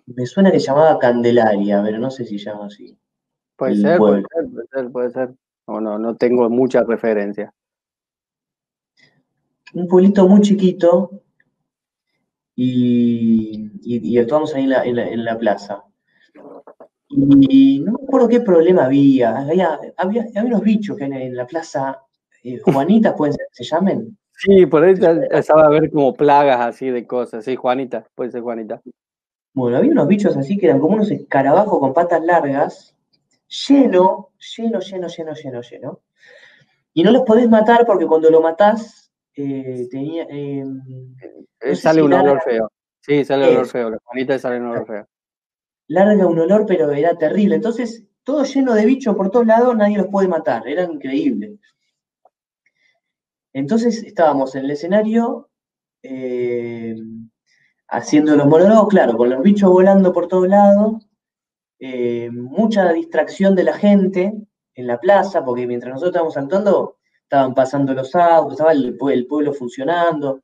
[0.06, 2.98] Me suena que llamaba Candelaria, pero no sé si llama así.
[3.56, 4.22] puede ser, puede
[4.72, 5.34] ser, puede ser.
[5.66, 7.54] No, no, no tengo mucha referencia.
[9.72, 11.22] Un pueblito muy chiquito
[12.54, 15.84] y, y, actuamos ahí en la, plaza.
[17.08, 19.38] Y no me acuerdo qué problema había.
[19.38, 22.00] Había, había, unos bichos que en, la plaza,
[22.42, 24.16] eh, Juanitas, ¿pueden ser, se llamen?
[24.36, 24.94] Sí, por ahí
[25.30, 27.44] estaba a ver como plagas así de cosas.
[27.44, 28.80] Sí, Juanita, puede ser Juanita.
[29.52, 32.94] Bueno, había unos bichos así que eran como unos escarabajos con patas largas
[33.68, 36.00] lleno, lleno, lleno, lleno, lleno, lleno.
[36.92, 40.26] Y no los podés matar porque cuando lo matás, eh, tenía.
[40.30, 40.64] Eh,
[41.74, 42.70] sale un olor feo.
[43.00, 43.90] Sí, sale un olor feo.
[43.90, 45.06] La Juanita sale un olor feo.
[45.88, 47.56] Larga un olor, pero era terrible.
[47.56, 50.66] Entonces, todo lleno de bichos por todos lados, nadie los puede matar.
[50.66, 51.58] Era increíble.
[53.52, 55.50] Entonces estábamos en el escenario
[56.02, 57.30] em,
[57.88, 61.06] haciendo los monólogos, claro, con los bichos volando por todos lados
[61.86, 64.32] eh, mucha distracción de la gente
[64.74, 69.52] en la plaza, porque mientras nosotros estábamos actuando, estaban pasando los autos, estaba el, pueblo
[69.52, 70.42] funcionando.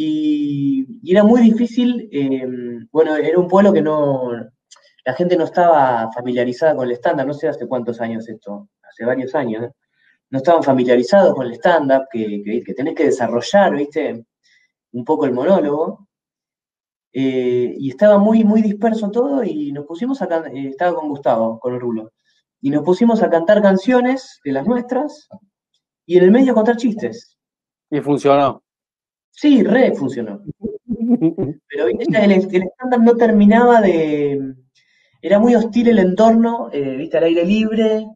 [0.00, 4.30] Y, era muy difícil, em, bueno, era un pueblo que no,
[5.04, 9.04] la gente no estaba familiarizada con el estándar, no sé hace cuántos años esto, hace
[9.04, 9.72] varios años, ¿eh?
[10.30, 14.24] no estaban familiarizados con el stand-up, que, que, tenés que desarrollar, ¿viste?
[14.92, 16.06] Un poco el monólogo.
[17.12, 21.08] Eh, y estaba muy, muy disperso todo y nos pusimos a cantar, eh, estaba con
[21.08, 22.12] Gustavo, con el rulo,
[22.60, 25.28] y nos pusimos a cantar canciones de las nuestras
[26.06, 27.36] y en el medio a contar chistes.
[27.90, 28.62] Y funcionó.
[29.30, 30.42] Sí, re funcionó.
[31.68, 34.54] Pero el, el estándar no terminaba de...
[35.20, 38.06] Era muy hostil el entorno, eh, viste, al aire libre,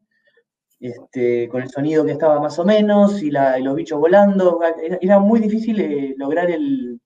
[0.79, 4.61] este, con el sonido que estaba más o menos, y, los bichos volando.
[5.01, 7.01] Era, muy difícil lograr el,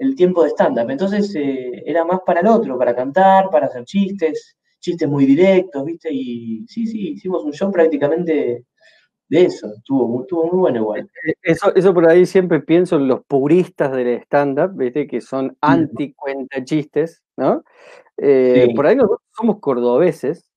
[0.00, 0.90] el tiempo de stand-up.
[0.90, 5.84] Entonces eh, era más para el otro, para cantar, para hacer chistes, chistes muy directos,
[5.84, 6.08] ¿viste?
[6.10, 8.64] Y sí, sí, hicimos un show prácticamente
[9.30, 9.72] de eso.
[9.74, 11.10] Estuvo, muy bueno igual.
[11.26, 15.06] Eh, eso, eso por ahí siempre pienso en los puristas del stand-up, ¿viste?
[15.06, 17.64] Que son anti-cuenta chistes, ¿no?
[18.18, 20.50] Eh, por ahí nosotros somos cordobeses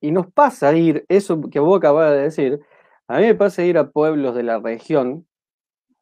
[0.00, 2.60] y nos pasa ir, eso que vos acabas de decir,
[3.08, 5.26] a mí me pasa ir a pueblos de la región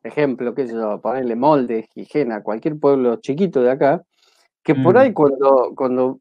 [0.02, 4.02] ejemplo, qué sé yo, ponerle Molde, Gijena, cualquier pueblo chiquito de acá,
[4.62, 5.14] que por ahí mm.
[5.14, 6.20] cuando, cuando,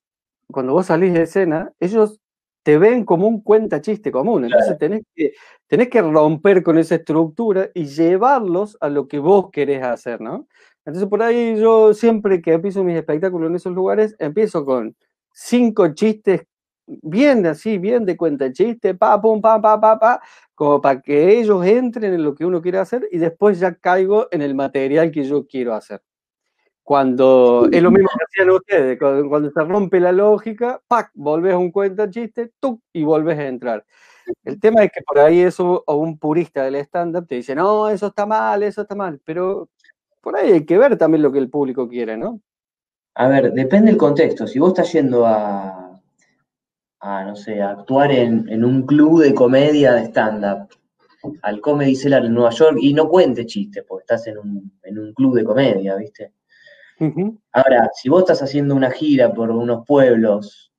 [0.51, 2.19] cuando vos salís de escena, ellos
[2.67, 4.43] te ven como un cuenta chiste común.
[4.43, 5.31] Entonces tenés que,
[5.67, 10.49] tenés que romper con esa estructura y llevarlos a lo que vos querés hacer, ¿no?
[10.83, 14.97] Entonces por ahí yo siempre que empiezo mis espectáculos en esos lugares, empiezo con
[15.31, 16.41] cinco chistes
[16.87, 20.21] bien así, bien de cuenta chiste, pa, pum, pa, pa, pa, pa,
[20.53, 24.27] como para que ellos entren en lo que uno quiere hacer y después ya caigo
[24.29, 26.01] en el material que yo quiero hacer.
[26.87, 31.11] Cuando es lo mismo que hacían ustedes, cuando, se rompe la lógica, ¡pac!
[31.15, 32.81] volvés a un cuenta chiste, ¡tuc!
[32.93, 33.85] y volvés a entrar.
[34.45, 37.89] El tema es que por ahí eso, o un purista del stand-up te dice, no,
[37.89, 39.67] eso está mal, eso está mal, pero
[40.21, 42.39] por ahí hay que ver también lo que el público quiere, ¿no?
[43.15, 44.47] A ver, depende del contexto.
[44.47, 45.99] Si vos estás yendo a,
[47.01, 50.69] a, no sé, actuar en, un club de comedia de stand-up,
[51.41, 55.35] al Comedy Cellar en Nueva York, y no cuente chistes, porque estás en un, club
[55.35, 56.31] de comedia, ¿viste?
[57.51, 60.71] Ahora, si vos estás haciendo una gira por unos pueblos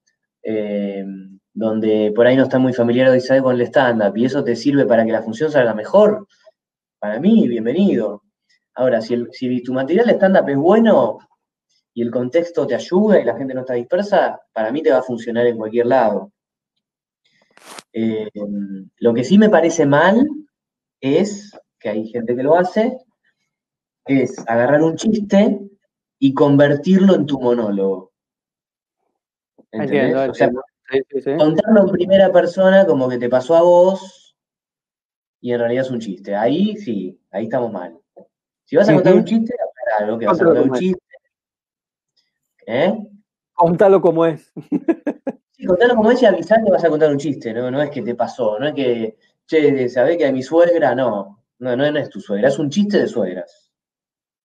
[0.43, 1.05] eh,
[1.53, 5.05] donde por ahí no estás muy familiarizado con el stand-up y eso te sirve para
[5.05, 6.27] que la función salga mejor,
[6.99, 8.23] para mí, bienvenido.
[8.75, 11.19] Ahora, si, tu material stand-up es bueno,
[11.95, 14.99] y el contexto te ayuda y la gente no está dispersa, para mí te va
[14.99, 16.33] a funcionar en cualquier lado.
[17.93, 18.29] Eh,
[18.99, 20.27] lo que sí me parece mal
[21.01, 22.97] es que hay gente que lo hace,
[24.05, 25.61] es agarrar un chiste
[26.19, 28.13] y convertirlo en tu monólogo.
[29.71, 30.31] ¿Entendés?
[30.31, 30.51] o sea,
[31.39, 34.37] contarlo en primera persona como que te pasó a vos
[35.41, 36.35] y en realidad es un chiste.
[36.35, 37.99] Ahí sí, ahí estamos mal.
[38.65, 39.55] Si vas a contar un chiste,
[39.97, 41.03] claro que vas a contar un chiste.
[42.67, 42.95] ¿Eh?
[43.55, 44.53] Contalo como es.
[45.53, 47.71] sí, contalo como es y avisar que vas a contar un chiste, ¿no?
[47.71, 49.17] No es que te pasó, no es que,
[49.47, 51.45] che, sabés que a mi suegra, no.
[51.61, 53.68] No, no, es tu suegra, es un chiste de suegras.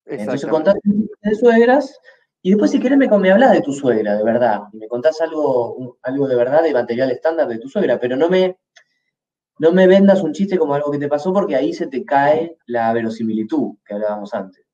[0.06, 2.00] Entonces contás de suegras
[2.42, 4.64] y después si querés me, me hablas de tu suegra, de verdad.
[4.74, 8.30] Y me contás algo, algo de verdad de material estándar de tu suegra, pero no
[8.30, 8.58] me,
[9.60, 12.58] no me vendas un chiste como algo que te pasó porque ahí se te cae
[12.66, 14.66] la verosimilitud que hablábamos antes.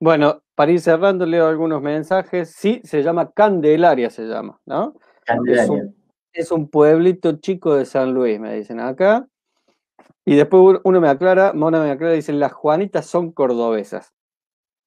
[0.00, 2.52] Bueno, para ir cerrando, leo algunos mensajes.
[2.52, 4.94] Sí, se llama Candelaria, se llama, ¿no?
[5.24, 5.88] Candelaria.
[6.32, 9.26] Es un, pueblito chico de San Luis, me dicen acá.
[10.28, 14.12] Y después uno me aclara, Mona me aclara, dicen, las Juanitas son cordobesas.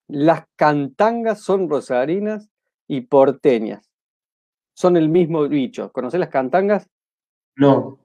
[0.08, 2.52] Las cantangas son rosarinas
[2.88, 3.90] y porteñas.
[4.76, 5.92] Son el mismo bicho.
[5.94, 6.88] ¿Conoces las cantangas?
[7.56, 7.98] No.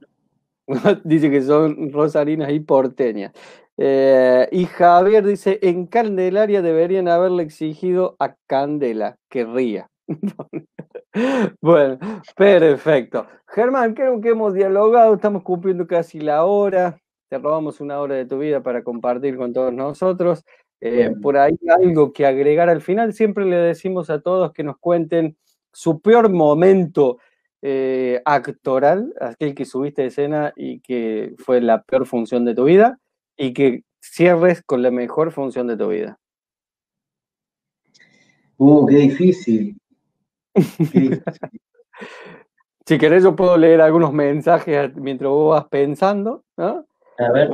[1.04, 3.34] dice que son rosarinas y porteñas.
[3.76, 9.90] Eh, y Javier dice, en Candelaria deberían haberle exigido a Candela que ría.
[11.60, 11.98] bueno,
[12.34, 13.26] perfecto.
[13.46, 16.98] Germán, creo que hemos dialogado, estamos cumpliendo casi la hora,
[17.28, 20.44] te robamos una hora de tu vida para compartir con todos nosotros.
[20.80, 24.76] Eh, por ahí algo que agregar al final, siempre le decimos a todos que nos
[24.78, 25.36] cuenten
[25.72, 27.18] su peor momento
[27.62, 32.64] eh, actoral, aquel que subiste de escena y que fue la peor función de tu
[32.64, 32.98] vida,
[33.36, 36.18] y que cierres con la mejor función de tu vida.
[38.58, 39.76] Uh, qué difícil.
[42.86, 46.44] si querés, yo puedo leer algunos mensajes mientras vos vas pensando.
[46.56, 46.86] ¿no?
[47.18, 47.50] A ver,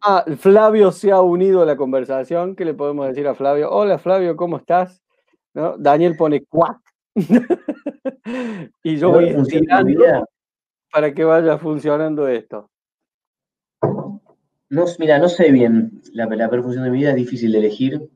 [0.00, 2.54] Ah, Flavio se ha unido a la conversación.
[2.54, 3.70] ¿Qué le podemos decir a Flavio?
[3.70, 5.02] Hola, Flavio, ¿cómo estás?
[5.54, 5.76] ¿No?
[5.76, 6.78] Daniel pone cuac.
[8.84, 10.24] y yo voy estirando
[10.92, 12.70] para que vaya funcionando esto.
[14.70, 18.08] No, mira, no sé bien, la, la función de mi vida es difícil de elegir,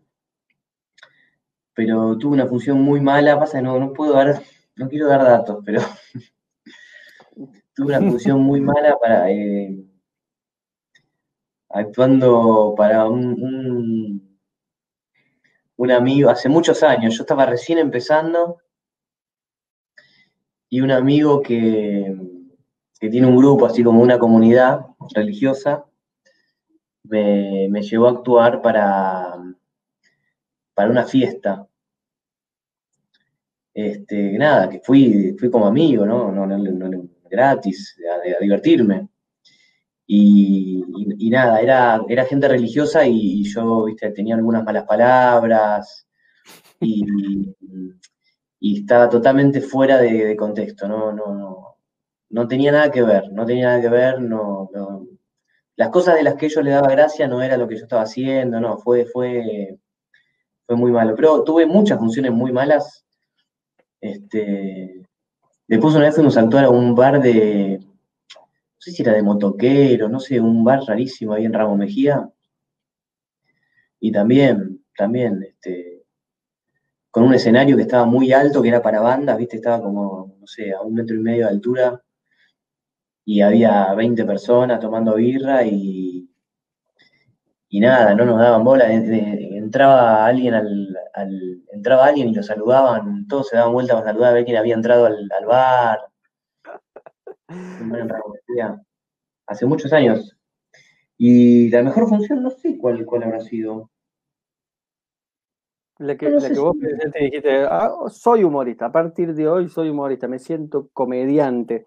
[1.75, 4.43] pero tuve una función muy mala, pasa que no, no puedo dar,
[4.77, 5.81] no quiero dar datos, pero
[7.75, 9.83] tuve una función muy mala para eh,
[11.73, 14.39] actuando para un,
[15.77, 18.59] un, amigo, hace muchos años, yo estaba recién empezando
[20.69, 22.17] y un amigo que,
[22.99, 25.85] tiene un grupo, así como una comunidad religiosa,
[27.03, 29.35] me, llevó a actuar para,
[30.73, 31.67] para una fiesta.
[33.75, 36.31] Este, nada, que fui, fui como amigo, ¿no?
[36.31, 39.09] no, no, gratis, a, divertirme.
[40.07, 46.07] Y, nada, era, era gente religiosa y, yo, viste, tenía algunas malas palabras
[46.81, 47.55] y,
[48.61, 51.77] estaba totalmente fuera de, contexto, no, no, no,
[52.31, 54.71] no tenía nada que ver, no tenía nada que ver, no,
[55.77, 58.03] las cosas de las que yo le daba gracia no era lo que yo estaba
[58.03, 59.79] haciendo, no, fue, fue,
[60.67, 61.15] fue muy malo.
[61.17, 63.05] Pero tuve muchas funciones muy malas.
[64.01, 65.03] Este,
[65.67, 67.81] después una vez fuimos a actuar a un bar de,
[68.83, 72.29] sé si era de motoquero, no sé, un bar rarísimo ahí en Ramos Mejía.
[74.01, 76.05] Y también, también, este,
[77.11, 79.57] con un escenario que estaba muy alto, que era para bandas, ¿viste?
[79.57, 82.03] Estaba como, no sé, a un metro y medio de altura,
[83.25, 86.29] y había 20 personas tomando birra y,
[87.69, 88.93] y nada, no nos daban bola.
[88.93, 90.97] Entraba alguien al,
[91.73, 94.75] entraba alguien y lo saludaban, todos se daban vuelta para saludar a ver quién había
[94.75, 96.01] entrado al, bar.
[99.47, 100.37] Hace muchos años.
[101.19, 103.91] Y la mejor función, no sé cuál, cuál habrá sido.
[105.99, 106.77] La que, vos
[107.21, 111.85] dijiste, ah, soy humorista, a partir de hoy soy humorista, me siento comediante.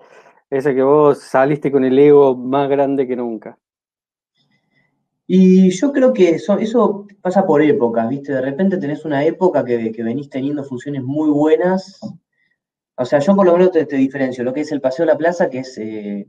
[0.50, 3.58] Esa que vos saliste con el ego más grande que nunca.
[5.28, 8.32] Y yo creo que eso, eso pasa por épocas, ¿viste?
[8.32, 12.00] De repente tenés una época que, que venís teniendo funciones muy buenas.
[12.98, 15.18] O sea, yo por lo menos te, diferencio lo que es el Paseo de la
[15.18, 16.28] Plaza, que es eh,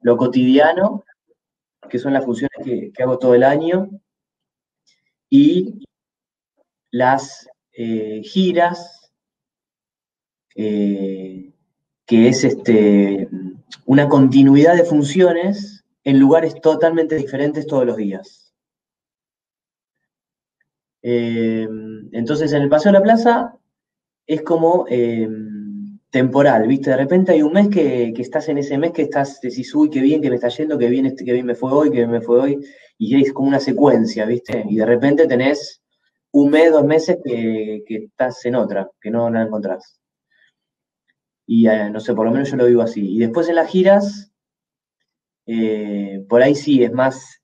[0.00, 1.04] lo cotidiano,
[1.88, 3.88] que son las funciones que, hago todo el año,
[5.30, 5.84] y
[6.90, 9.12] las eh, giras,
[10.56, 11.52] eh,
[12.04, 13.28] que es este,
[13.86, 18.52] una continuidad de funciones en lugares totalmente diferentes todos los días.
[21.04, 23.56] Entonces, en el Paseo de la Plaza
[24.26, 24.86] es como
[26.12, 26.90] temporal, ¿viste?
[26.90, 30.02] De repente hay un mes que, estás en ese mes que estás, decís, uy, qué
[30.02, 32.20] bien que me está yendo, qué bien, qué bien me fue hoy, qué bien me
[32.20, 32.58] fue hoy,
[32.98, 34.62] y es como una secuencia, ¿viste?
[34.68, 35.82] Y de repente tenés
[36.32, 39.98] un mes, dos meses que, estás en otra, que no la encontrás.
[41.46, 43.14] Y eh, no sé, por lo menos yo lo vivo así.
[43.14, 44.32] Y después en las giras,
[45.46, 47.42] eh, por ahí sí, es más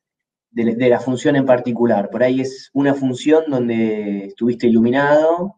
[0.50, 2.10] de, la función en particular.
[2.10, 5.56] Por ahí es una función donde estuviste iluminado,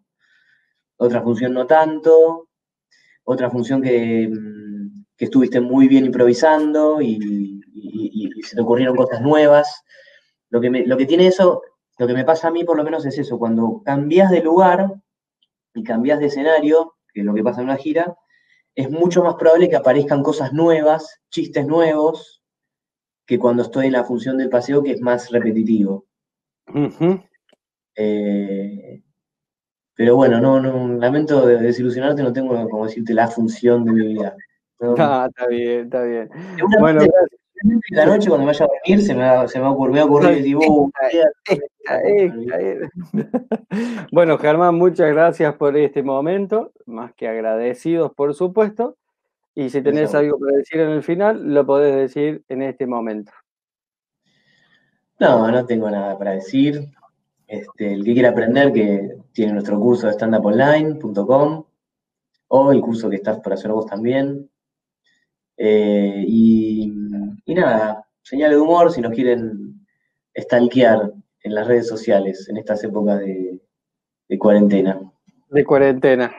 [0.96, 2.49] otra función no tanto,
[3.24, 7.56] otra función que, mm, estuviste muy bien improvisando y,
[8.42, 9.84] se te ocurrieron cosas nuevas.
[10.48, 11.62] Lo que, lo que tiene eso,
[11.98, 14.94] lo que me pasa a mí por lo menos es eso, cuando cambias de lugar
[15.74, 18.16] y cambias de escenario, que es lo que pasa en una gira,
[18.74, 22.42] es mucho más probable que aparezcan cosas nuevas, chistes nuevos,
[23.26, 26.06] que cuando estoy en la función del paseo, que es más repetitivo.
[30.01, 34.34] Pero bueno, no, no, lamento desilusionarte, no tengo como decirte la función de mi vida.
[34.96, 36.30] Ah, está bien, está bien.
[36.80, 37.03] Bueno,
[37.90, 40.46] la noche cuando me vaya a dormir se me va, se me va a ocurrir,
[40.46, 40.90] y uh,
[44.11, 48.96] Bueno, Germán, muchas gracias por este momento, más que agradecidos, por supuesto.
[49.55, 53.32] Y si tenés algo para decir en el final, lo podés decir en este momento.
[55.18, 56.90] No, no tengo nada para decir.
[57.51, 61.64] Este, el que quiera aprender, que tiene nuestro curso de standuponline.com
[62.46, 64.48] o el curso que estás por hacer vos también.
[65.57, 66.92] Eh, y,
[67.48, 69.84] nada, señal de humor si nos quieren
[70.38, 73.61] stalkear en las redes sociales en estas épocas de,
[74.28, 75.01] de cuarentena.
[75.48, 76.32] De cuarentena.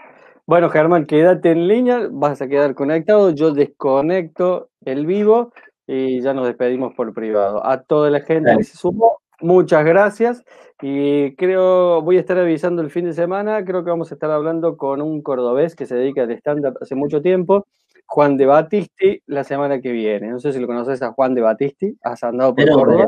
[0.45, 5.51] Bueno, Germán, quédate en línea, vas a quedar conectado, yo desconecto el vivo
[5.85, 7.67] y ya nos despedimos por privado.
[7.67, 10.43] A toda la gente que se sumó, muchas gracias.
[10.81, 14.31] Y creo, voy a estar avisando el fin de semana, creo que vamos a estar
[14.31, 17.67] hablando con un cordobés que se dedica al stand-up hace mucho tiempo,
[18.07, 20.29] Juan de Batisti, la semana que viene.
[20.29, 23.07] No sé si lo conoces a Juan de Batisti, has andado por Córdoba.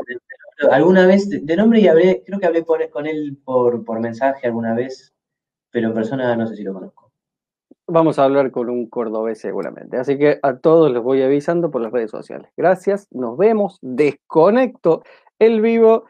[0.70, 4.74] alguna vez, de nombre y hablé, creo que hablé con él por, por mensaje alguna
[4.74, 5.12] vez,
[5.70, 7.10] pero en persona no sé si lo conozco.
[7.86, 9.98] Vamos a hablar con un cordobés seguramente.
[9.98, 12.50] Así que a todos los voy avisando por las redes sociales.
[12.56, 15.02] Gracias, nos vemos, desconecto
[15.38, 16.04] el vivo